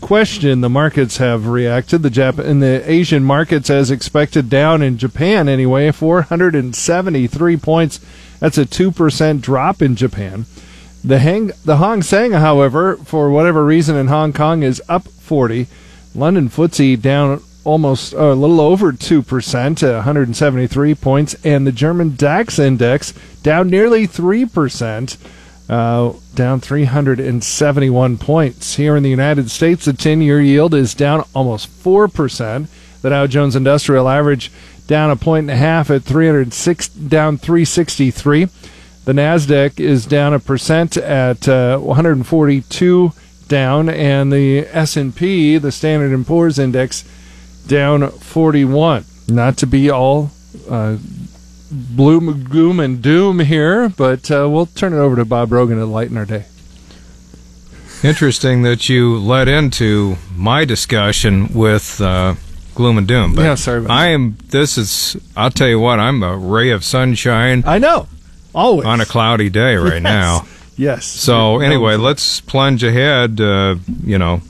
question, 0.06 0.60
the 0.60 0.68
markets 0.68 1.16
have 1.16 1.48
reacted. 1.48 2.00
The 2.00 2.10
Jap- 2.10 2.38
in 2.38 2.60
the 2.60 2.88
Asian 2.88 3.24
markets, 3.24 3.68
as 3.68 3.90
expected, 3.90 4.48
down 4.48 4.80
in 4.80 4.98
Japan 4.98 5.48
anyway, 5.48 5.90
473 5.90 7.56
points. 7.56 7.98
That's 8.38 8.56
a 8.56 8.64
two 8.64 8.92
percent 8.92 9.42
drop 9.42 9.82
in 9.82 9.96
Japan. 9.96 10.46
The 11.02 11.18
Hang 11.18 11.50
the 11.64 11.78
Hang 11.78 12.02
Seng, 12.02 12.30
however, 12.30 12.98
for 12.98 13.30
whatever 13.30 13.64
reason 13.64 13.96
in 13.96 14.06
Hong 14.06 14.32
Kong, 14.32 14.62
is 14.62 14.80
up 14.88 15.08
40. 15.08 15.66
London 16.14 16.50
FTSE 16.50 17.02
down 17.02 17.42
almost 17.64 18.14
uh, 18.14 18.30
a 18.30 18.34
little 18.34 18.60
over 18.60 18.92
2%, 18.92 19.82
173 19.82 20.94
points, 20.94 21.34
and 21.42 21.66
the 21.66 21.72
German 21.72 22.14
DAX 22.14 22.60
index 22.60 23.12
down 23.42 23.68
nearly 23.68 24.06
3%, 24.06 25.16
uh, 25.68 26.12
down 26.34 26.60
371 26.60 28.18
points. 28.18 28.76
Here 28.76 28.96
in 28.96 29.02
the 29.02 29.10
United 29.10 29.50
States, 29.50 29.84
the 29.84 29.92
10 29.92 30.20
year 30.20 30.40
yield 30.40 30.74
is 30.74 30.94
down 30.94 31.24
almost 31.34 31.68
4%. 31.82 32.68
The 33.02 33.10
Dow 33.10 33.26
Jones 33.26 33.56
Industrial 33.56 34.08
Average 34.08 34.50
down 34.86 35.10
a 35.10 35.16
point 35.16 35.44
and 35.44 35.50
a 35.50 35.56
half 35.56 35.90
at 35.90 36.04
306, 36.04 36.88
down 36.88 37.38
363. 37.38 38.44
The 39.04 39.12
Nasdaq 39.12 39.80
is 39.80 40.06
down 40.06 40.34
a 40.34 40.40
percent 40.40 40.96
at 40.96 41.48
uh, 41.48 41.78
142 41.78 43.12
down, 43.48 43.88
and 43.88 44.32
the 44.32 44.66
S&P, 44.70 45.58
the 45.58 45.72
Standard 45.72 46.26
& 46.26 46.26
Poor's 46.26 46.58
Index, 46.58 47.04
down 47.66 48.10
41. 48.10 49.04
Not 49.28 49.56
to 49.58 49.66
be 49.66 49.90
all 49.90 50.30
uh, 50.68 50.96
gloom, 51.96 52.44
gloom 52.44 52.80
and 52.80 53.02
doom 53.02 53.40
here, 53.40 53.88
but 53.88 54.30
uh, 54.30 54.48
we'll 54.48 54.66
turn 54.66 54.92
it 54.92 54.96
over 54.98 55.16
to 55.16 55.24
Bob 55.24 55.52
Rogan 55.52 55.78
to 55.78 55.86
lighten 55.86 56.16
our 56.16 56.24
day. 56.24 56.44
Interesting 58.04 58.62
that 58.62 58.88
you 58.88 59.18
led 59.18 59.48
into 59.48 60.16
my 60.34 60.64
discussion 60.64 61.48
with 61.54 62.00
uh, 62.00 62.34
gloom 62.74 62.98
and 62.98 63.08
doom. 63.08 63.34
But 63.34 63.42
Yeah, 63.42 63.54
sorry 63.54 63.78
about 63.78 63.90
I 63.90 64.08
am. 64.08 64.36
This 64.48 64.76
is. 64.78 65.16
I'll 65.36 65.50
tell 65.50 65.68
you 65.68 65.80
what. 65.80 65.98
I'm 65.98 66.22
a 66.22 66.36
ray 66.36 66.70
of 66.70 66.84
sunshine 66.84 67.64
I 67.66 67.78
know. 67.78 68.06
Always. 68.54 68.86
on 68.86 69.00
a 69.00 69.06
cloudy 69.06 69.50
day 69.50 69.76
right 69.76 69.94
Yes. 69.94 70.02
now. 70.02 70.46
Yes. 70.76 71.04
So 71.06 71.60
anyway, 71.60 71.96
let's 71.96 72.40
plunge 72.42 72.84
ahead. 72.84 73.40
Uh, 73.40 73.76
you 74.04 74.18
know, 74.18 74.42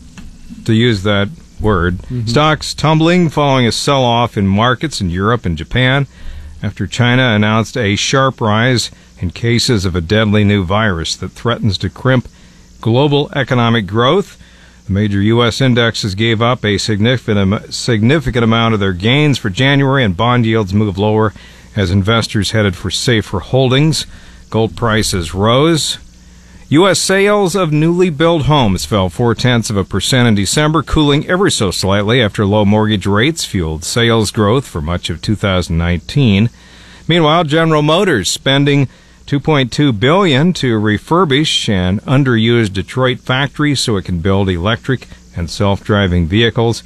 to 0.65 0.75
use 0.75 1.05
that 1.05 1.29
word, 1.61 1.99
Mm-hmm. 1.99 2.27
stocks 2.27 2.75
tumbling 2.75 3.31
following 3.31 3.67
a 3.67 3.73
sell-off 3.73 4.37
in 4.37 4.47
markets 4.47 5.01
in 5.01 5.09
Europe 5.09 5.47
and 5.47 5.57
Japan 5.57 6.07
after 6.63 6.87
China 6.87 7.35
announced 7.35 7.77
a 7.77 7.97
sharp 7.97 8.41
rise 8.41 8.91
in 9.19 9.31
cases 9.31 9.85
of 9.85 9.95
a 9.95 10.01
deadly 10.01 10.45
new 10.45 10.65
virus 10.65 11.17
that 11.17 11.31
threatens 11.31 11.79
to 11.79 11.91
crimp 11.91 12.29
global 12.81 13.31
economic 13.35 13.87
growth. 13.87 14.41
The 14.87 14.93
major 14.93 15.21
U.S. 15.21 15.61
indexes 15.61 16.15
gave 16.15 16.41
up 16.41 16.65
a 16.65 16.79
significant 16.79 17.75
significant 17.75 18.45
amount 18.45 18.75
of 18.75 18.81
their 18.81 18.93
gains 18.93 19.39
for 19.39 19.51
January, 19.51 20.05
and 20.05 20.17
bond 20.17 20.47
yields 20.47 20.73
moved 20.73 20.99
lower 20.99 21.33
as 21.75 21.91
investors 21.91 22.53
headed 22.53 22.77
for 22.77 22.91
safer 22.91 23.41
holdings. 23.41 24.07
Gold 24.49 24.77
prices 24.77 25.35
rose. 25.35 25.99
U.S. 26.69 26.99
sales 26.99 27.55
of 27.55 27.71
newly 27.71 28.11
built 28.11 28.47
homes 28.47 28.85
fell 28.85 29.09
four 29.09 29.37
tenths 29.37 29.71
of 29.71 29.77
a 29.77 29.85
percent 29.85 30.27
in 30.27 30.35
December, 30.35 30.83
cooling 30.83 31.25
ever 31.29 31.49
so 31.49 31.71
slightly 31.71 32.21
after 32.21 32.45
low 32.45 32.65
mortgage 32.65 33.07
rates 33.07 33.45
fueled 33.45 33.85
sales 33.85 34.33
growth 34.33 34.67
for 34.67 34.81
much 34.81 35.09
of 35.09 35.23
2019. 35.23 36.51
Meanwhile, 37.07 37.45
General 37.45 37.83
Motors 37.83 38.29
spending 38.29 38.89
2.2 39.27 40.01
billion 40.01 40.53
to 40.55 40.81
refurbish 40.81 41.69
an 41.69 42.01
underused 42.01 42.73
Detroit 42.73 43.21
factory 43.21 43.77
so 43.77 43.97
it 43.97 44.05
can 44.05 44.19
build 44.19 44.49
electric 44.49 45.07
and 45.37 45.49
self-driving 45.49 46.27
vehicles, 46.27 46.83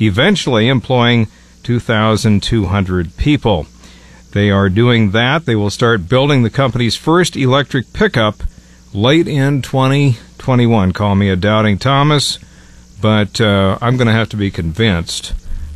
eventually 0.00 0.68
employing 0.68 1.26
2,200 1.64 3.16
people. 3.16 3.66
They 4.30 4.52
are 4.52 4.68
doing 4.68 5.10
that. 5.10 5.44
They 5.44 5.56
will 5.56 5.70
start 5.70 6.08
building 6.08 6.44
the 6.44 6.50
company's 6.50 6.94
first 6.94 7.36
electric 7.36 7.92
pickup 7.92 8.36
late 8.94 9.26
in 9.26 9.60
2021. 9.60 10.92
Call 10.92 11.14
me 11.16 11.28
a 11.28 11.36
doubting 11.36 11.78
Thomas, 11.78 12.38
but 13.00 13.40
uh, 13.40 13.76
I'm 13.80 13.96
going 13.96 14.06
to 14.06 14.12
have 14.12 14.28
to 14.30 14.36
be 14.36 14.50
convinced 14.50 15.34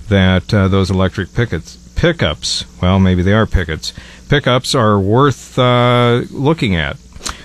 that 0.08 0.54
uh, 0.54 0.68
those 0.68 0.90
electric 0.90 1.34
pickets, 1.34 1.76
pickups, 1.96 2.64
well, 2.80 2.98
maybe 2.98 3.22
they 3.22 3.32
are 3.32 3.46
pickets, 3.46 3.92
pickups 4.28 4.74
are 4.74 4.98
worth 4.98 5.58
uh, 5.58 6.22
looking 6.30 6.76
at. 6.76 6.96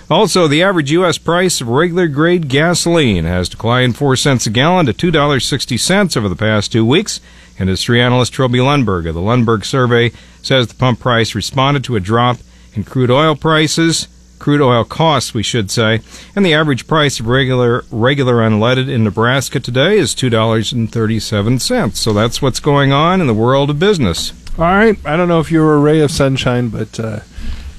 Also, 0.09 0.47
the 0.47 0.61
average 0.61 0.91
U.S. 0.91 1.17
price 1.17 1.59
of 1.59 1.67
regular 1.69 2.07
grade 2.07 2.49
gasoline 2.49 3.25
has 3.25 3.49
declined 3.49 3.97
4 3.97 4.15
cents 4.15 4.45
a 4.45 4.51
gallon 4.51 4.85
to 4.85 4.93
$2.60 4.93 6.17
over 6.17 6.29
the 6.29 6.35
past 6.35 6.71
two 6.71 6.85
weeks. 6.85 7.19
And 7.57 7.69
industry 7.69 8.01
analyst 8.01 8.33
Trilby 8.33 8.59
Lundberg 8.59 9.07
of 9.07 9.15
the 9.15 9.21
Lundberg 9.21 9.63
survey 9.63 10.11
says 10.41 10.67
the 10.67 10.75
pump 10.75 10.99
price 10.99 11.35
responded 11.35 11.83
to 11.85 11.95
a 11.95 11.99
drop 11.99 12.37
in 12.73 12.83
crude 12.83 13.11
oil 13.11 13.35
prices. 13.35 14.07
Crude 14.43 14.59
oil 14.59 14.83
costs, 14.83 15.33
we 15.33 15.41
should 15.41 15.71
say. 15.71 16.01
And 16.35 16.45
the 16.45 16.53
average 16.53 16.85
price 16.85 17.17
of 17.21 17.27
regular 17.27 17.85
regular 17.89 18.35
unleaded 18.39 18.89
in 18.89 19.05
Nebraska 19.05 19.61
today 19.61 19.97
is 19.97 20.13
two 20.13 20.29
dollars 20.29 20.73
and 20.73 20.91
thirty 20.91 21.17
seven 21.17 21.59
cents. 21.59 22.01
So 22.01 22.11
that's 22.11 22.41
what's 22.41 22.59
going 22.59 22.91
on 22.91 23.21
in 23.21 23.27
the 23.27 23.33
world 23.33 23.69
of 23.69 23.79
business. 23.79 24.33
All 24.59 24.65
right. 24.65 24.97
I 25.05 25.15
don't 25.15 25.29
know 25.29 25.39
if 25.39 25.49
you 25.49 25.61
were 25.61 25.75
a 25.75 25.79
ray 25.79 26.01
of 26.01 26.11
sunshine, 26.11 26.67
but 26.67 26.99
uh, 26.99 27.21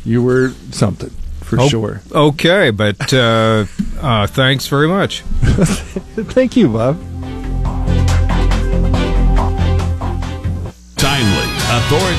you 0.06 0.22
were 0.22 0.52
something 0.70 1.10
for 1.42 1.60
Oh, 1.60 1.68
sure. 1.68 2.00
Okay, 2.10 2.70
but 2.70 3.12
uh, 3.12 3.66
uh, 4.00 4.26
thanks 4.26 4.66
very 4.66 4.88
much. 4.88 5.20
Thank 6.22 6.56
you, 6.56 6.70
Bob. 6.70 6.98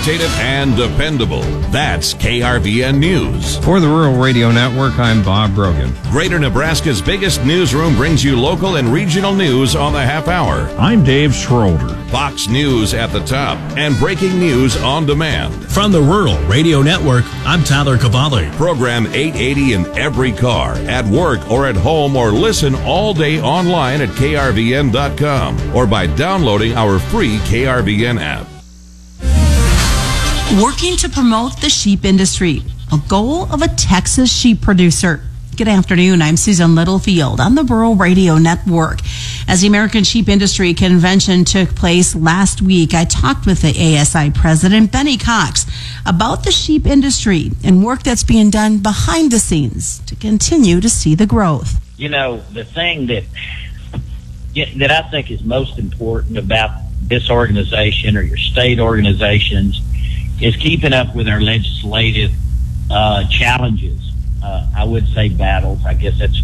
Authoritative, 0.05 0.39
and 0.39 0.75
dependable. 0.75 1.41
That's 1.71 2.13
KRVN 2.13 2.99
News. 2.99 3.57
For 3.57 3.79
the 3.79 3.87
Rural 3.87 4.15
Radio 4.15 4.51
Network, 4.51 4.97
I'm 4.99 5.23
Bob 5.23 5.55
Brogan. 5.55 5.93
Greater 6.11 6.37
Nebraska's 6.37 7.01
biggest 7.01 7.43
newsroom 7.43 7.95
brings 7.95 8.23
you 8.23 8.39
local 8.39 8.75
and 8.75 8.89
regional 8.89 9.33
news 9.33 9.75
on 9.75 9.93
the 9.93 10.01
half 10.01 10.27
hour. 10.27 10.69
I'm 10.77 11.03
Dave 11.03 11.33
Schroeder. 11.33 11.89
Fox 12.09 12.47
News 12.47 12.93
at 12.93 13.11
the 13.11 13.25
top 13.25 13.57
and 13.77 13.97
breaking 13.97 14.39
news 14.39 14.77
on 14.77 15.05
demand. 15.05 15.53
From 15.71 15.91
the 15.91 16.01
Rural 16.01 16.37
Radio 16.45 16.81
Network, 16.81 17.25
I'm 17.45 17.63
Tyler 17.63 17.97
Cavalli. 17.97 18.49
Program 18.51 19.07
880 19.07 19.73
in 19.73 19.85
every 19.97 20.31
car, 20.31 20.73
at 20.73 21.05
work, 21.05 21.49
or 21.49 21.65
at 21.65 21.75
home, 21.75 22.15
or 22.15 22.31
listen 22.31 22.75
all 22.85 23.13
day 23.13 23.41
online 23.41 24.01
at 24.01 24.09
krvn.com 24.09 25.75
or 25.75 25.87
by 25.87 26.07
downloading 26.07 26.73
our 26.73 26.99
free 26.99 27.37
KRVN 27.39 28.21
app. 28.21 28.54
Working 30.53 30.95
to 30.97 31.09
promote 31.09 31.59
the 31.59 31.69
sheep 31.69 32.05
industry, 32.05 32.61
a 32.93 32.99
goal 33.09 33.51
of 33.51 33.63
a 33.63 33.67
Texas 33.67 34.31
sheep 34.31 34.61
producer. 34.61 35.21
Good 35.57 35.67
afternoon. 35.67 36.21
I'm 36.21 36.37
Susan 36.37 36.75
Littlefield 36.75 37.39
on 37.41 37.55
the 37.55 37.63
Rural 37.63 37.95
Radio 37.95 38.37
Network. 38.37 38.99
As 39.49 39.61
the 39.61 39.67
American 39.67 40.03
Sheep 40.03 40.29
Industry 40.29 40.73
Convention 40.75 41.45
took 41.45 41.75
place 41.75 42.15
last 42.15 42.61
week, 42.61 42.93
I 42.93 43.05
talked 43.05 43.47
with 43.47 43.63
the 43.63 43.69
ASI 43.71 44.31
president, 44.31 44.91
Benny 44.91 45.17
Cox, 45.17 45.65
about 46.05 46.43
the 46.43 46.51
sheep 46.51 46.85
industry 46.85 47.51
and 47.63 47.83
work 47.83 48.03
that's 48.03 48.23
being 48.23 48.51
done 48.51 48.77
behind 48.77 49.31
the 49.31 49.39
scenes 49.39 49.99
to 50.05 50.15
continue 50.15 50.79
to 50.79 50.89
see 50.89 51.15
the 51.15 51.25
growth. 51.25 51.83
You 51.97 52.09
know, 52.09 52.43
the 52.53 52.63
thing 52.63 53.07
that 53.07 53.23
that 54.77 54.91
I 54.91 55.09
think 55.09 55.31
is 55.31 55.43
most 55.43 55.79
important 55.79 56.37
about 56.37 56.69
this 57.01 57.29
organization 57.29 58.15
or 58.15 58.21
your 58.21 58.37
state 58.37 58.79
organizations 58.79 59.81
is 60.41 60.55
keeping 60.55 60.93
up 60.93 61.15
with 61.15 61.27
our 61.27 61.41
legislative 61.41 62.31
uh, 62.91 63.27
challenges. 63.29 63.99
Uh, 64.43 64.67
I 64.75 64.83
would 64.83 65.07
say 65.07 65.29
battles. 65.29 65.79
I 65.85 65.93
guess 65.93 66.19
that's 66.19 66.41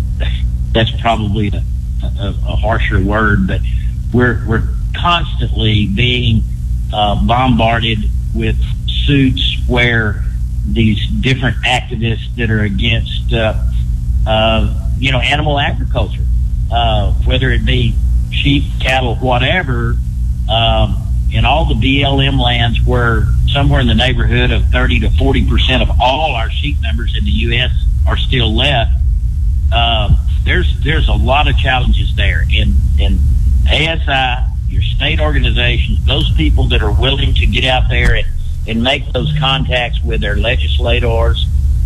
that's 0.72 0.92
probably 1.02 1.50
a, 1.50 1.64
a, 2.04 2.30
a 2.48 2.56
harsher 2.56 3.04
word, 3.04 3.48
but 3.48 3.62
we're 4.14 4.44
we're 4.48 4.68
constantly 4.96 5.88
being 5.88 6.44
uh, 6.94 7.24
bombarded 7.26 8.00
with 8.34 8.58
suits 8.88 9.58
where 9.68 10.24
these 10.66 11.06
different 11.22 11.58
activists 11.58 12.36
that 12.36 12.50
are 12.50 12.62
against 12.62 13.34
uh, 13.34 13.54
uh, 14.28 14.90
you 14.98 15.12
know 15.12 15.20
animal 15.20 15.60
agriculture, 15.60 16.26
uh, 16.72 17.12
whether 17.26 17.50
it 17.52 17.66
be 17.66 17.94
sheep, 18.32 18.64
cattle, 18.80 19.16
whatever, 19.16 19.96
um, 20.50 20.96
in 21.32 21.46
all 21.46 21.66
the 21.66 21.76
BLM 21.76 22.40
lands 22.42 22.80
where 22.84 23.28
somewhere 23.54 23.82
in 23.82 23.88
the 23.88 23.96
neighborhood 23.96 24.52
of 24.52 24.66
30 24.66 25.02
to 25.02 25.10
40 25.12 25.50
percent 25.50 25.82
of 25.82 25.90
all 26.00 26.36
our 26.36 26.50
sheep 26.50 26.78
numbers 26.82 27.16
in 27.18 27.24
the 27.26 27.32
U.S. 27.32 27.72
are 28.08 28.18
still 28.18 28.56
left. 28.56 28.92
Uh, 29.72 30.18
there's 30.44 30.82
there's 30.84 31.08
a 31.08 31.14
lot 31.14 31.48
of 31.48 31.58
challenges 31.58 32.16
there, 32.16 32.46
and 32.52 32.74
and 33.00 33.20
ASI, 33.68 34.52
your 34.68 34.82
state 34.82 35.20
organizations, 35.20 36.04
those 36.06 36.32
people 36.36 36.68
that 36.70 36.82
are 36.82 36.92
willing 36.92 37.34
to 37.36 37.46
get 37.46 37.66
out 37.66 37.84
there 37.90 38.16
and, 38.16 38.28
and 38.68 38.84
make 38.84 39.12
those 39.14 39.34
contacts 39.40 40.04
with 40.04 40.22
their 40.22 40.36
legislators, 40.36 41.46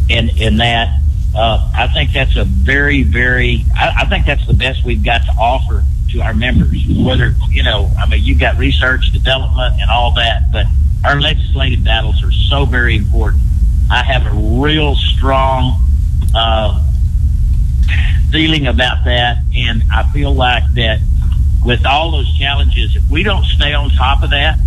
and 0.10 0.32
and 0.40 0.60
that 0.60 1.00
uh, 1.36 1.72
I 1.76 1.88
think 1.88 2.14
that's 2.14 2.36
a 2.38 2.46
very 2.46 3.04
very 3.04 3.66
I, 3.76 4.02
I 4.02 4.06
think 4.06 4.26
that's 4.26 4.46
the 4.48 4.54
best 4.54 4.84
we've 4.84 5.04
got 5.04 5.20
to 5.26 5.32
offer 5.40 5.84
to 6.12 6.22
our 6.22 6.34
members. 6.34 6.86
Whether 6.88 7.34
you 7.50 7.64
know, 7.64 7.92
I 8.00 8.08
mean, 8.08 8.24
you've 8.24 8.40
got 8.40 8.58
research, 8.58 9.12
development, 9.12 9.76
and 9.80 9.90
all 9.90 10.14
that, 10.16 10.52
but 10.52 10.66
our 11.04 11.20
legislative 11.20 11.84
battles 11.84 12.24
are 12.24 12.32
so 12.32 12.66
very 12.66 12.96
important. 12.96 13.42
I 13.92 14.04
have 14.04 14.26
a 14.26 14.60
real 14.60 14.96
strong 14.96 15.80
uh, 16.36 16.84
feeling 18.32 18.68
about 18.68 19.06
that, 19.06 19.38
and 19.56 19.84
I 19.92 20.04
feel 20.12 20.34
like 20.34 20.64
that 20.74 21.00
with 21.64 21.86
all 21.86 22.12
those 22.12 22.38
challenges, 22.38 22.96
if 22.96 23.04
we 23.10 23.24
don't 23.24 23.46
stay 23.46 23.74
on 23.74 23.90
top 23.92 24.24
of 24.24 24.30
that, 24.32 24.60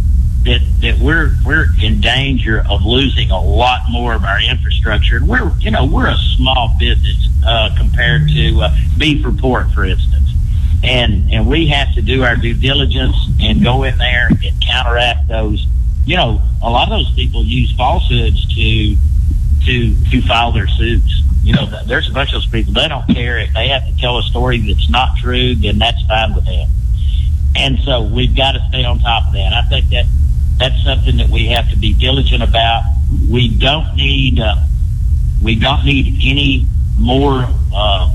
that 0.45 0.61
that 0.81 0.99
we're 0.99 1.37
we're 1.45 1.67
in 1.83 2.01
danger 2.01 2.65
of 2.69 2.85
losing 2.85 3.31
a 3.31 3.41
lot 3.41 3.83
more 3.91 4.15
of 4.15 4.25
our 4.25 4.41
infrastructure. 4.41 5.17
And 5.17 5.29
we're 5.29 5.53
you 5.59 5.71
know 5.71 5.85
we're 5.85 6.09
a 6.09 6.17
small 6.37 6.75
business 6.79 7.29
uh, 7.47 7.75
compared 7.77 8.29
to 8.29 8.61
uh, 8.61 8.77
beef 8.97 9.25
report, 9.25 9.71
for 9.71 9.85
instance, 9.85 10.28
and 10.83 11.31
and 11.33 11.47
we 11.47 11.69
have 11.69 11.95
to 11.95 12.03
do 12.03 12.23
our 12.23 12.37
due 12.37 12.55
diligence 12.55 13.17
and 13.41 13.63
go 13.63 13.85
in 13.85 13.97
there 13.99 14.29
and 14.29 14.63
counteract 14.63 15.29
those. 15.29 15.67
You 16.07 16.17
know, 16.17 16.41
a 16.63 16.71
lot 16.71 16.91
of 16.91 16.99
those 16.99 17.13
people 17.15 17.45
use 17.45 17.75
falsehoods 17.77 18.47
to 18.55 18.97
to 19.67 20.11
to 20.11 20.23
file 20.23 20.53
their 20.53 20.69
suits. 20.69 21.23
You 21.43 21.55
know, 21.55 21.67
there's 21.87 22.09
a 22.09 22.13
bunch 22.13 22.31
of 22.31 22.35
those 22.35 22.47
people. 22.47 22.73
They 22.75 22.89
don't 22.89 23.07
care 23.09 23.39
if 23.39 23.53
they 23.55 23.69
have 23.69 23.87
to 23.87 23.97
tell 23.99 24.19
a 24.19 24.23
story 24.23 24.59
that's 24.59 24.91
not 24.91 25.17
true. 25.19 25.55
Then 25.55 25.79
that's 25.79 26.01
fine 26.07 26.35
with 26.35 26.45
them. 26.45 26.69
And 27.57 27.79
so 27.81 28.03
we've 28.03 28.37
got 28.37 28.53
to 28.53 28.65
stay 28.69 28.85
on 28.85 29.01
top 29.01 29.29
of 29.29 29.33
that. 29.33 29.53
I 29.53 29.63
think 29.69 29.89
that 29.91 30.07
that's 30.59 30.83
something 30.85 31.17
that 31.17 31.29
we 31.29 31.47
have 31.47 31.71
to 31.71 31.77
be 31.77 31.95
diligent 31.95 32.43
about. 32.43 32.83
We 33.29 33.49
don't 33.49 33.97
need 33.97 34.41
uh, 34.41 34.57
we 35.43 35.55
don't 35.55 35.85
need 35.85 36.19
any 36.23 36.67
more 36.99 37.49
uh, 37.75 38.15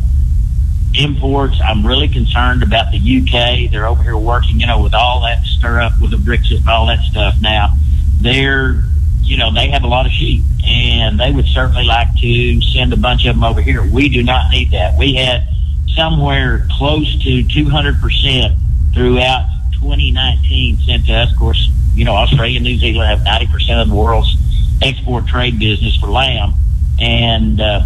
imports. 0.96 1.60
I'm 1.64 1.86
really 1.86 2.08
concerned 2.08 2.64
about 2.64 2.92
the 2.92 2.98
UK. 2.98 3.72
They're 3.72 3.88
over 3.88 4.04
here 4.04 4.18
working, 4.18 4.60
you 4.60 4.68
know, 4.68 4.82
with 4.82 4.94
all 4.94 5.22
that 5.22 5.44
stir 5.44 5.82
up 5.82 5.94
with 6.02 6.12
the 6.12 6.18
Brexit 6.18 6.58
and 6.58 6.70
all 6.70 6.88
that 6.88 7.00
stuff. 7.04 7.36
Now 7.42 7.76
they're 8.22 8.84
you 9.24 9.38
know 9.38 9.54
they 9.54 9.70
have 9.70 9.84
a 9.84 9.88
lot 9.88 10.06
of 10.06 10.12
sheep, 10.12 10.44
and 10.66 11.20
they 11.20 11.32
would 11.32 11.48
certainly 11.48 11.86
like 11.86 12.08
to 12.20 12.62
send 12.62 12.94
a 12.94 12.98
bunch 12.98 13.26
of 13.26 13.36
them 13.36 13.44
over 13.44 13.62
here. 13.62 13.84
We 13.84 14.10
do 14.10 14.24
not 14.24 14.52
need 14.52 14.72
that. 14.72 14.98
We 14.98 15.16
had 15.16 15.48
somewhere 15.96 16.68
close 16.72 17.22
to 17.24 17.44
200 17.44 18.00
percent 18.00 18.58
throughout 18.94 19.48
2019 19.74 20.78
sent 20.80 21.06
to 21.08 21.14
us. 21.14 21.32
Of 21.32 21.38
course, 21.38 21.70
you 21.96 22.06
know, 22.06 22.16
Australia 22.16 22.58
and 22.58 22.66
New 22.66 22.78
Zealand 22.78 23.10
have 23.10 23.28
90% 23.28 23.82
of 23.82 23.90
the 23.90 23.96
world's 23.96 24.36
export 24.82 25.28
trade 25.28 25.60
business 25.60 25.96
for 25.98 26.08
lamb, 26.08 26.54
and 27.00 27.62
uh, 27.62 27.86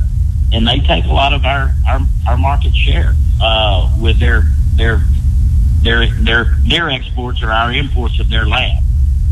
and 0.54 0.68
they 0.68 0.80
take 0.80 1.06
a 1.06 1.14
lot 1.14 1.34
of 1.34 1.46
our 1.46 1.74
our, 1.88 2.00
our 2.28 2.38
market 2.38 2.76
share 2.76 3.14
uh, 3.42 3.96
with 4.00 4.20
their 4.20 4.44
their 4.76 5.02
their 5.82 6.08
their 6.08 6.56
their 6.66 6.90
exports 6.90 7.42
or 7.42 7.52
our 7.52 7.72
imports 7.72 8.20
of 8.20 8.30
their 8.30 8.46
lamb, 8.46 8.84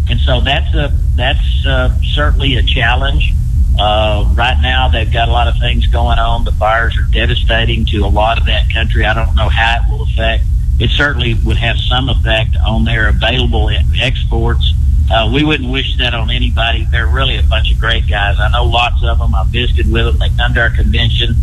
and 0.09 0.19
so 0.19 0.41
that's 0.41 0.73
a 0.75 0.93
that's 1.15 1.65
uh, 1.65 1.97
certainly 2.13 2.55
a 2.55 2.63
challenge. 2.63 3.33
Uh, 3.77 4.31
right 4.35 4.61
now, 4.61 4.87
they've 4.87 5.11
got 5.11 5.27
a 5.27 5.31
lot 5.31 5.49
of 5.49 5.57
things 5.59 5.85
going 5.87 6.17
on. 6.17 6.45
The 6.45 6.53
fires 6.53 6.97
are 6.97 7.11
devastating 7.11 7.85
to 7.87 8.05
a 8.05 8.07
lot 8.07 8.39
of 8.39 8.45
that 8.45 8.71
country. 8.71 9.05
I 9.05 9.13
don't 9.13 9.35
know 9.35 9.49
how 9.49 9.81
it 9.83 9.91
will 9.91 10.03
affect 10.03 10.45
it 10.79 10.89
certainly 10.91 11.33
would 11.33 11.57
have 11.57 11.77
some 11.77 12.09
effect 12.09 12.55
on 12.65 12.83
their 12.83 13.07
available 13.07 13.69
exports. 14.01 14.73
Uh, 15.11 15.29
we 15.31 15.43
wouldn't 15.43 15.71
wish 15.71 15.97
that 15.97 16.13
on 16.13 16.31
anybody. 16.31 16.87
They're 16.91 17.07
really 17.07 17.37
a 17.37 17.43
bunch 17.43 17.71
of 17.71 17.79
great 17.79 18.07
guys. 18.07 18.39
I 18.39 18.49
know 18.51 18.65
lots 18.65 19.03
of 19.03 19.19
them. 19.19 19.35
I've 19.35 19.47
visited 19.47 19.91
with 19.91 20.05
them. 20.05 20.17
They 20.17 20.29
come 20.35 20.53
to 20.55 20.61
our 20.61 20.69
convention 20.71 21.35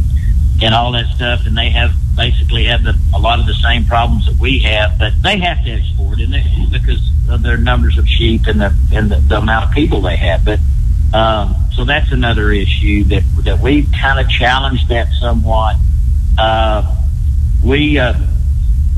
and 0.61 0.75
all 0.75 0.93
that 0.93 1.07
stuff, 1.15 1.47
and 1.47 1.57
they 1.57 1.71
have 1.71 1.93
basically 2.17 2.65
have 2.65 2.83
the, 2.83 2.99
a 3.15 3.19
lot 3.19 3.39
of 3.39 3.47
the 3.47 3.55
same 3.55 3.85
problems 3.85 4.27
that 4.27 4.37
we 4.39 4.61
have. 4.61 4.99
But 4.99 5.13
they 5.23 5.39
have 5.39 5.65
to 5.65 5.71
export, 5.71 6.21
and 6.21 6.33
they, 6.33 6.45
because 6.71 7.01
of 7.31 7.43
their 7.43 7.57
numbers 7.57 7.99
of 7.99 8.09
sheep 8.09 8.47
and 8.47 8.61
the 8.61 8.75
and 8.93 9.11
the, 9.11 9.17
the 9.17 9.39
amount 9.39 9.67
of 9.67 9.73
people 9.73 10.01
they 10.01 10.17
have. 10.17 10.45
But 10.45 10.59
um, 11.15 11.55
so 11.75 11.85
that's 11.85 12.11
another 12.11 12.51
issue 12.51 13.05
that 13.05 13.23
that 13.45 13.61
we 13.61 13.87
kind 14.01 14.19
of 14.19 14.29
challenged 14.29 14.89
that 14.89 15.09
somewhat. 15.21 15.77
Uh, 16.37 16.97
we. 17.65 17.99
Uh, 17.99 18.15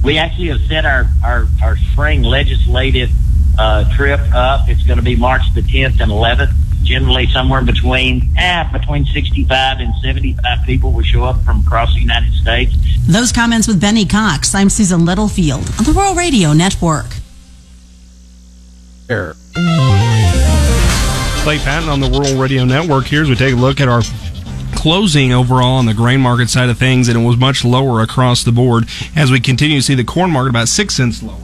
we 0.05 0.19
actually 0.19 0.49
have 0.49 0.61
set 0.69 0.85
our, 0.85 1.07
our, 1.25 1.49
our 1.63 1.79
spring 1.79 2.23
legislative 2.23 3.09
uh, 3.59 3.85
trip 3.95 4.21
up. 4.35 4.69
It's 4.69 4.83
going 4.83 4.99
to 4.99 5.05
be 5.05 5.17
March 5.17 5.43
the 5.55 5.61
10th 5.63 6.01
and 6.01 6.11
11th. 6.11 6.53
Generally, 6.83 7.29
somewhere 7.29 7.63
between 7.63 8.31
eh, 8.37 8.71
between 8.71 9.07
65 9.07 9.81
and 9.81 9.95
75 10.03 10.59
people 10.67 10.93
will 10.93 11.03
show 11.03 11.25
up 11.25 11.43
from 11.43 11.61
across 11.67 11.95
the 11.95 12.01
United 12.01 12.35
States. 12.35 12.75
Those 13.07 13.33
comments 13.33 13.67
with 13.67 13.81
Benny 13.81 14.05
Cox. 14.05 14.55
I'm 14.55 14.69
Susan 14.69 15.07
Littlefield 15.07 15.67
on 15.79 15.85
the 15.85 15.93
Rural 15.95 16.15
Radio 16.15 16.53
Network. 16.53 17.07
Clay 21.45 21.59
Patton 21.59 21.89
on 21.89 22.01
the 22.01 22.09
Rural 22.11 22.41
Radio 22.41 22.65
Network 22.65 23.05
here 23.07 23.23
as 23.23 23.29
we 23.29 23.35
take 23.35 23.53
a 23.55 23.57
look 23.57 23.81
at 23.81 23.89
our 23.89 24.03
closing 24.75 25.33
overall 25.33 25.77
on 25.79 25.87
the 25.87 25.95
grain 25.95 26.21
market 26.21 26.49
side 26.51 26.69
of 26.69 26.79
things, 26.79 27.09
and 27.09 27.19
it 27.19 27.27
was 27.27 27.37
much 27.37 27.65
lower 27.65 28.03
across 28.03 28.45
the 28.45 28.53
board 28.53 28.85
as 29.17 29.31
we 29.31 29.41
continue 29.41 29.79
to 29.79 29.83
see 29.83 29.95
the 29.95 30.05
corn 30.05 30.31
market 30.31 30.51
about 30.51 30.69
six 30.69 30.95
cents 30.95 31.23
lower. 31.23 31.44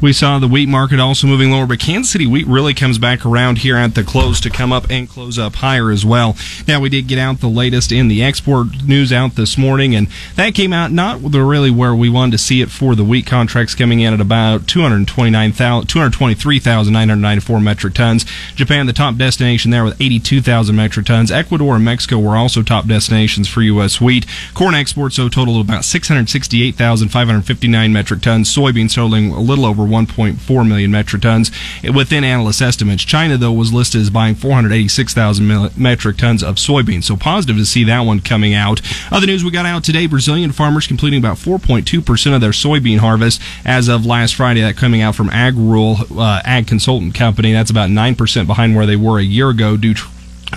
We 0.00 0.14
saw 0.14 0.38
the 0.38 0.48
wheat 0.48 0.68
market 0.68 0.98
also 0.98 1.26
moving 1.26 1.50
lower, 1.50 1.66
but 1.66 1.78
Kansas 1.78 2.10
City 2.10 2.26
wheat 2.26 2.46
really 2.46 2.72
comes 2.72 2.98
back 2.98 3.26
around 3.26 3.58
here 3.58 3.76
at 3.76 3.94
the 3.94 4.02
close 4.02 4.40
to 4.40 4.48
come 4.48 4.72
up 4.72 4.90
and 4.90 5.06
close 5.06 5.38
up 5.38 5.56
higher 5.56 5.90
as 5.90 6.06
well. 6.06 6.34
Now, 6.66 6.80
we 6.80 6.88
did 6.88 7.06
get 7.06 7.18
out 7.18 7.40
the 7.40 7.48
latest 7.48 7.92
in 7.92 8.08
the 8.08 8.22
export 8.22 8.82
news 8.82 9.12
out 9.12 9.34
this 9.34 9.58
morning, 9.58 9.94
and 9.94 10.08
that 10.36 10.54
came 10.54 10.72
out 10.72 10.90
not 10.90 11.20
really 11.20 11.70
where 11.70 11.94
we 11.94 12.08
wanted 12.08 12.32
to 12.32 12.38
see 12.38 12.62
it 12.62 12.70
for 12.70 12.94
the 12.94 13.04
wheat 13.04 13.26
contracts 13.26 13.74
coming 13.74 14.00
in 14.00 14.14
at 14.14 14.22
about 14.22 14.66
223,994 14.66 17.60
metric 17.60 17.92
tons. 17.92 18.24
Japan, 18.54 18.86
the 18.86 18.94
top 18.94 19.16
destination 19.16 19.70
there 19.70 19.84
with 19.84 20.00
82,000 20.00 20.74
metric 20.74 21.04
tons. 21.04 21.30
Ecuador 21.30 21.76
and 21.76 21.84
Mexico 21.84 22.18
were 22.18 22.36
also 22.36 22.62
top 22.62 22.86
destinations 22.86 23.48
for 23.48 23.60
U.S. 23.60 24.00
wheat. 24.00 24.24
Corn 24.54 24.74
exports, 24.74 25.16
so 25.16 25.28
totaled 25.28 25.62
about 25.62 25.84
668,559 25.84 27.92
metric 27.92 28.22
tons. 28.22 28.54
Soybeans 28.54 28.94
totaling 28.94 29.32
a 29.32 29.40
little 29.40 29.66
over 29.66 29.89
1.4 29.90 30.68
million 30.68 30.90
metric 30.90 31.22
tons. 31.22 31.50
Within 31.94 32.24
analyst 32.24 32.62
estimates, 32.62 33.04
China, 33.04 33.36
though, 33.36 33.52
was 33.52 33.72
listed 33.72 34.00
as 34.00 34.10
buying 34.10 34.34
486,000 34.34 35.76
metric 35.76 36.16
tons 36.16 36.42
of 36.42 36.56
soybeans. 36.56 37.04
So 37.04 37.16
positive 37.16 37.56
to 37.56 37.66
see 37.66 37.84
that 37.84 38.00
one 38.00 38.20
coming 38.20 38.54
out. 38.54 38.80
Other 39.10 39.26
news 39.26 39.44
we 39.44 39.50
got 39.50 39.66
out 39.66 39.84
today 39.84 40.06
Brazilian 40.06 40.52
farmers 40.52 40.86
completing 40.86 41.18
about 41.18 41.36
4.2% 41.36 42.34
of 42.34 42.40
their 42.40 42.50
soybean 42.50 42.98
harvest 42.98 43.40
as 43.64 43.88
of 43.88 44.06
last 44.06 44.34
Friday. 44.34 44.60
That 44.60 44.76
coming 44.76 45.02
out 45.02 45.14
from 45.14 45.28
AgRural, 45.30 46.16
uh, 46.16 46.42
Ag 46.44 46.66
Consultant 46.66 47.14
Company. 47.14 47.52
That's 47.52 47.70
about 47.70 47.90
9% 47.90 48.46
behind 48.46 48.76
where 48.76 48.86
they 48.86 48.96
were 48.96 49.18
a 49.18 49.24
year 49.24 49.50
ago 49.50 49.76
due 49.76 49.94
to 49.94 50.02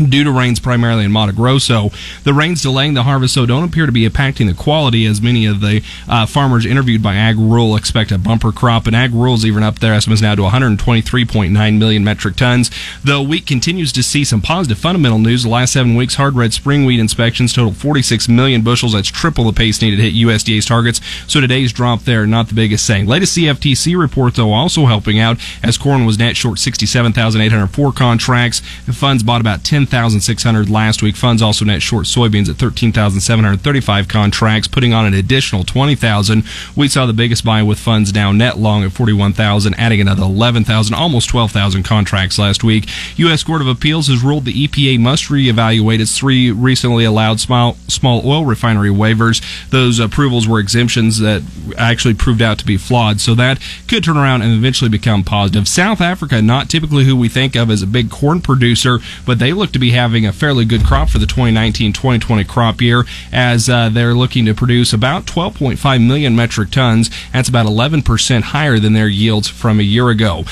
due 0.09 0.23
to 0.23 0.31
rains 0.31 0.59
primarily 0.59 1.05
in 1.05 1.11
Mato 1.11 1.31
Grosso. 1.31 1.91
The 2.23 2.33
rains 2.33 2.61
delaying 2.61 2.93
the 2.93 3.03
harvest, 3.03 3.33
so 3.33 3.45
don't 3.45 3.63
appear 3.63 3.85
to 3.85 3.91
be 3.91 4.07
impacting 4.07 4.47
the 4.47 4.53
quality 4.53 5.05
as 5.05 5.21
many 5.21 5.45
of 5.45 5.61
the 5.61 5.83
uh, 6.07 6.25
farmers 6.25 6.65
interviewed 6.65 7.03
by 7.03 7.15
Ag 7.15 7.37
Rural 7.37 7.75
expect 7.75 8.11
a 8.11 8.17
bumper 8.17 8.51
crop. 8.51 8.87
And 8.87 8.95
Ag 8.95 9.11
Rural's 9.11 9.45
even 9.45 9.63
up 9.63 9.79
their 9.79 9.93
estimates 9.93 10.21
now 10.21 10.35
to 10.35 10.41
123.9 10.43 11.77
million 11.77 12.03
metric 12.03 12.35
tons. 12.35 12.71
Though 13.03 13.21
wheat 13.21 13.45
continues 13.45 13.91
to 13.93 14.03
see 14.03 14.23
some 14.23 14.41
positive 14.41 14.77
fundamental 14.77 15.19
news. 15.19 15.43
The 15.43 15.49
last 15.49 15.73
seven 15.73 15.95
weeks, 15.95 16.15
hard 16.15 16.35
red 16.35 16.53
spring 16.53 16.85
wheat 16.85 16.99
inspections 16.99 17.53
total 17.53 17.73
46 17.73 18.27
million 18.29 18.61
bushels. 18.61 18.93
That's 18.93 19.09
triple 19.09 19.45
the 19.45 19.53
pace 19.53 19.81
needed 19.81 19.97
to 19.97 20.03
hit 20.03 20.13
USDA's 20.13 20.65
targets. 20.65 21.01
So 21.27 21.39
today's 21.39 21.71
drop 21.71 22.01
there, 22.01 22.25
not 22.25 22.47
the 22.47 22.55
biggest 22.55 22.87
thing. 22.87 23.05
Latest 23.05 23.37
CFTC 23.37 23.99
report, 23.99 24.35
though, 24.35 24.53
also 24.53 24.85
helping 24.85 25.19
out 25.19 25.37
as 25.63 25.77
corn 25.77 26.05
was 26.05 26.17
net 26.17 26.35
short 26.35 26.59
67,804 26.59 27.91
contracts. 27.91 28.61
The 28.85 28.93
funds 28.93 29.23
bought 29.23 29.41
about 29.41 29.63
10,600 29.85 30.69
last 30.69 31.01
week. 31.01 31.15
Funds 31.15 31.41
also 31.41 31.65
net 31.65 31.81
short 31.81 32.05
soybeans 32.05 32.49
at 32.49 32.55
13,735 32.55 34.07
contracts, 34.07 34.67
putting 34.67 34.93
on 34.93 35.05
an 35.05 35.13
additional 35.13 35.63
20,000. 35.63 36.43
We 36.75 36.87
saw 36.87 37.05
the 37.05 37.13
biggest 37.13 37.43
buy 37.43 37.63
with 37.63 37.79
funds 37.79 38.11
down 38.11 38.37
net 38.37 38.57
long 38.57 38.83
at 38.83 38.93
41,000, 38.93 39.73
adding 39.75 39.99
another 39.99 40.23
11,000, 40.23 40.93
almost 40.93 41.29
12,000 41.29 41.83
contracts 41.83 42.39
last 42.39 42.63
week. 42.63 42.87
U.S. 43.17 43.43
Court 43.43 43.61
of 43.61 43.67
Appeals 43.67 44.07
has 44.07 44.23
ruled 44.23 44.45
the 44.45 44.67
EPA 44.67 44.99
must 44.99 45.25
reevaluate 45.25 45.99
its 45.99 46.17
three 46.17 46.49
recently 46.51 47.03
allowed 47.03 47.39
small, 47.39 47.75
small 47.87 48.25
oil 48.25 48.45
refinery 48.45 48.89
waivers. 48.89 49.43
Those 49.69 49.99
approvals 49.99 50.47
were 50.47 50.59
exemptions 50.59 51.19
that 51.19 51.43
actually 51.77 52.13
proved 52.13 52.41
out 52.41 52.57
to 52.59 52.65
be 52.65 52.77
flawed, 52.77 53.19
so 53.19 53.35
that 53.35 53.59
could 53.87 54.03
turn 54.03 54.17
around 54.17 54.43
and 54.43 54.53
eventually 54.53 54.89
become 54.89 55.23
positive. 55.23 55.67
South 55.67 55.99
Africa, 55.99 56.41
not 56.41 56.69
typically 56.69 57.03
who 57.03 57.15
we 57.15 57.27
think 57.27 57.55
of 57.55 57.69
as 57.69 57.81
a 57.81 57.87
big 57.87 58.09
corn 58.09 58.39
producer, 58.39 58.99
but 59.25 59.39
they 59.39 59.51
look 59.51 59.72
to 59.73 59.79
be 59.79 59.91
having 59.91 60.25
a 60.25 60.33
fairly 60.33 60.65
good 60.65 60.85
crop 60.85 61.09
for 61.09 61.17
the 61.17 61.25
2019-2020 61.25 62.47
crop 62.47 62.81
year 62.81 63.03
as 63.31 63.69
uh, 63.69 63.89
they're 63.89 64.13
looking 64.13 64.45
to 64.45 64.53
produce 64.53 64.93
about 64.93 65.25
12.5 65.25 66.05
million 66.05 66.35
metric 66.35 66.71
tons. 66.71 67.09
That's 67.31 67.49
about 67.49 67.65
11% 67.65 68.41
higher 68.41 68.79
than 68.79 68.93
their 68.93 69.07
yields 69.07 69.47
from 69.47 69.79
a 69.79 69.83
year 69.83 70.09
ago. 70.09 70.43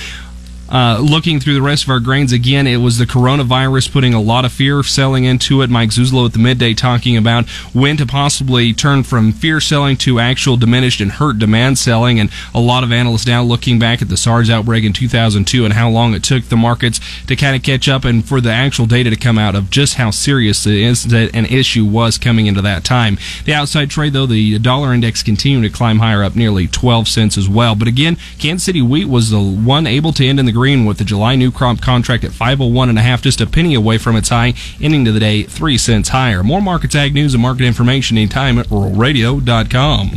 Uh, 0.72 1.00
looking 1.02 1.38
through 1.40 1.54
the 1.54 1.62
rest 1.62 1.84
of 1.84 1.90
our 1.90 2.00
grains 2.00 2.32
again, 2.32 2.66
it 2.66 2.78
was 2.78 2.98
the 2.98 3.06
coronavirus 3.06 3.92
putting 3.92 4.14
a 4.14 4.22
lot 4.22 4.46
of 4.46 4.54
fear 4.54 4.82
selling 4.84 5.26
into 5.26 5.62
it. 5.62 5.70
Mike 5.70 5.90
Zuzolo 5.90 6.26
at 6.26 6.32
the 6.32 6.40
midday 6.40 6.74
talking 6.74 7.18
about 7.18 7.50
when 7.74 7.98
to 7.98 8.06
possibly 8.06 8.72
turn 8.72 9.04
from 9.04 9.34
fear 9.34 9.60
selling 9.60 9.98
to 9.98 10.20
actual 10.20 10.56
diminished 10.56 11.02
and 11.02 11.12
hurt 11.12 11.40
demand 11.40 11.78
selling. 11.78 12.22
And 12.22 12.30
a 12.56 12.62
lot 12.62 12.86
of 12.86 12.92
analysts 12.94 13.28
now 13.28 13.44
looking 13.44 13.80
back 13.80 14.02
at 14.02 14.08
the 14.08 14.16
SARS 14.16 14.50
outbreak 14.50 14.86
in 14.86 14.94
2002 14.94 15.66
and 15.66 15.74
how 15.74 15.90
long 15.90 16.14
it 16.14 16.24
took 16.24 16.46
the 16.46 16.56
markets 16.56 17.02
to 17.28 17.36
kind 17.36 17.56
of 17.56 17.64
catch 17.64 17.90
up 17.90 18.06
and 18.06 18.26
for 18.26 18.40
the 18.40 18.52
actual 18.52 18.86
data 18.86 19.10
to 19.10 19.18
come 19.18 19.38
out 19.38 19.56
of 19.56 19.70
just 19.70 19.96
how 19.96 20.10
serious 20.10 20.64
the 20.64 20.86
incident 20.86 21.32
and 21.34 21.52
issue 21.52 21.86
was 21.86 22.18
coming 22.18 22.48
into 22.48 22.62
that 22.62 22.86
time. 22.86 23.18
The 23.44 23.54
outside 23.54 23.90
trade, 23.90 24.14
though, 24.14 24.26
the 24.26 24.58
dollar 24.60 24.94
index 24.94 25.22
continued 25.22 25.64
to 25.64 25.78
climb 25.78 26.00
higher 26.00 26.24
up 26.24 26.38
nearly 26.38 26.68
12 26.68 27.10
cents 27.10 27.38
as 27.38 27.50
well. 27.50 27.76
But 27.76 27.90
again, 27.90 28.16
Kansas 28.40 28.64
City 28.64 28.82
wheat 28.82 29.10
was 29.10 29.32
the 29.32 29.42
one 29.42 29.86
able 29.86 30.14
to 30.14 30.26
end 30.26 30.40
in 30.40 30.46
the 30.46 30.61
green 30.62 30.86
with 30.86 31.00
the 31.00 31.04
July 31.04 31.36
new 31.36 31.52
crop 31.52 31.82
contract 31.82 32.24
at 32.24 32.32
501 32.32 32.88
and 32.88 33.00
a 33.00 33.02
half, 33.02 33.24
just 33.24 33.42
a 33.42 33.48
penny 33.48 33.74
away 33.74 33.98
from 33.98 34.16
its 34.16 34.30
high, 34.30 34.54
ending 34.80 35.04
to 35.04 35.12
the 35.12 35.20
day 35.20 35.42
3 35.42 35.76
cents 35.76 36.10
higher. 36.10 36.44
More 36.44 36.62
markets, 36.62 36.94
ag 36.94 37.16
news, 37.16 37.34
and 37.34 37.42
market 37.42 37.64
information 37.64 38.16
anytime 38.16 38.60
at 38.60 38.68
ruralradio.com. 38.68 40.12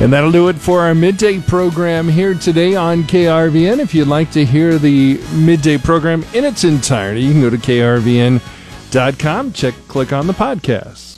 And 0.00 0.10
that'll 0.10 0.32
do 0.32 0.48
it 0.48 0.56
for 0.56 0.80
our 0.80 0.94
midday 0.94 1.38
program 1.38 2.08
here 2.08 2.32
today 2.32 2.76
on 2.76 3.02
KRVN. 3.02 3.78
If 3.78 3.94
you'd 3.94 4.08
like 4.08 4.30
to 4.30 4.46
hear 4.46 4.78
the 4.78 5.20
midday 5.34 5.76
program 5.76 6.24
in 6.32 6.46
its 6.46 6.64
entirety, 6.64 7.20
you 7.20 7.32
can 7.32 7.42
go 7.42 7.50
to 7.50 7.58
krvn.com, 7.58 9.52
check, 9.52 9.74
click 9.86 10.14
on 10.14 10.26
the 10.26 10.32
podcast. 10.32 11.09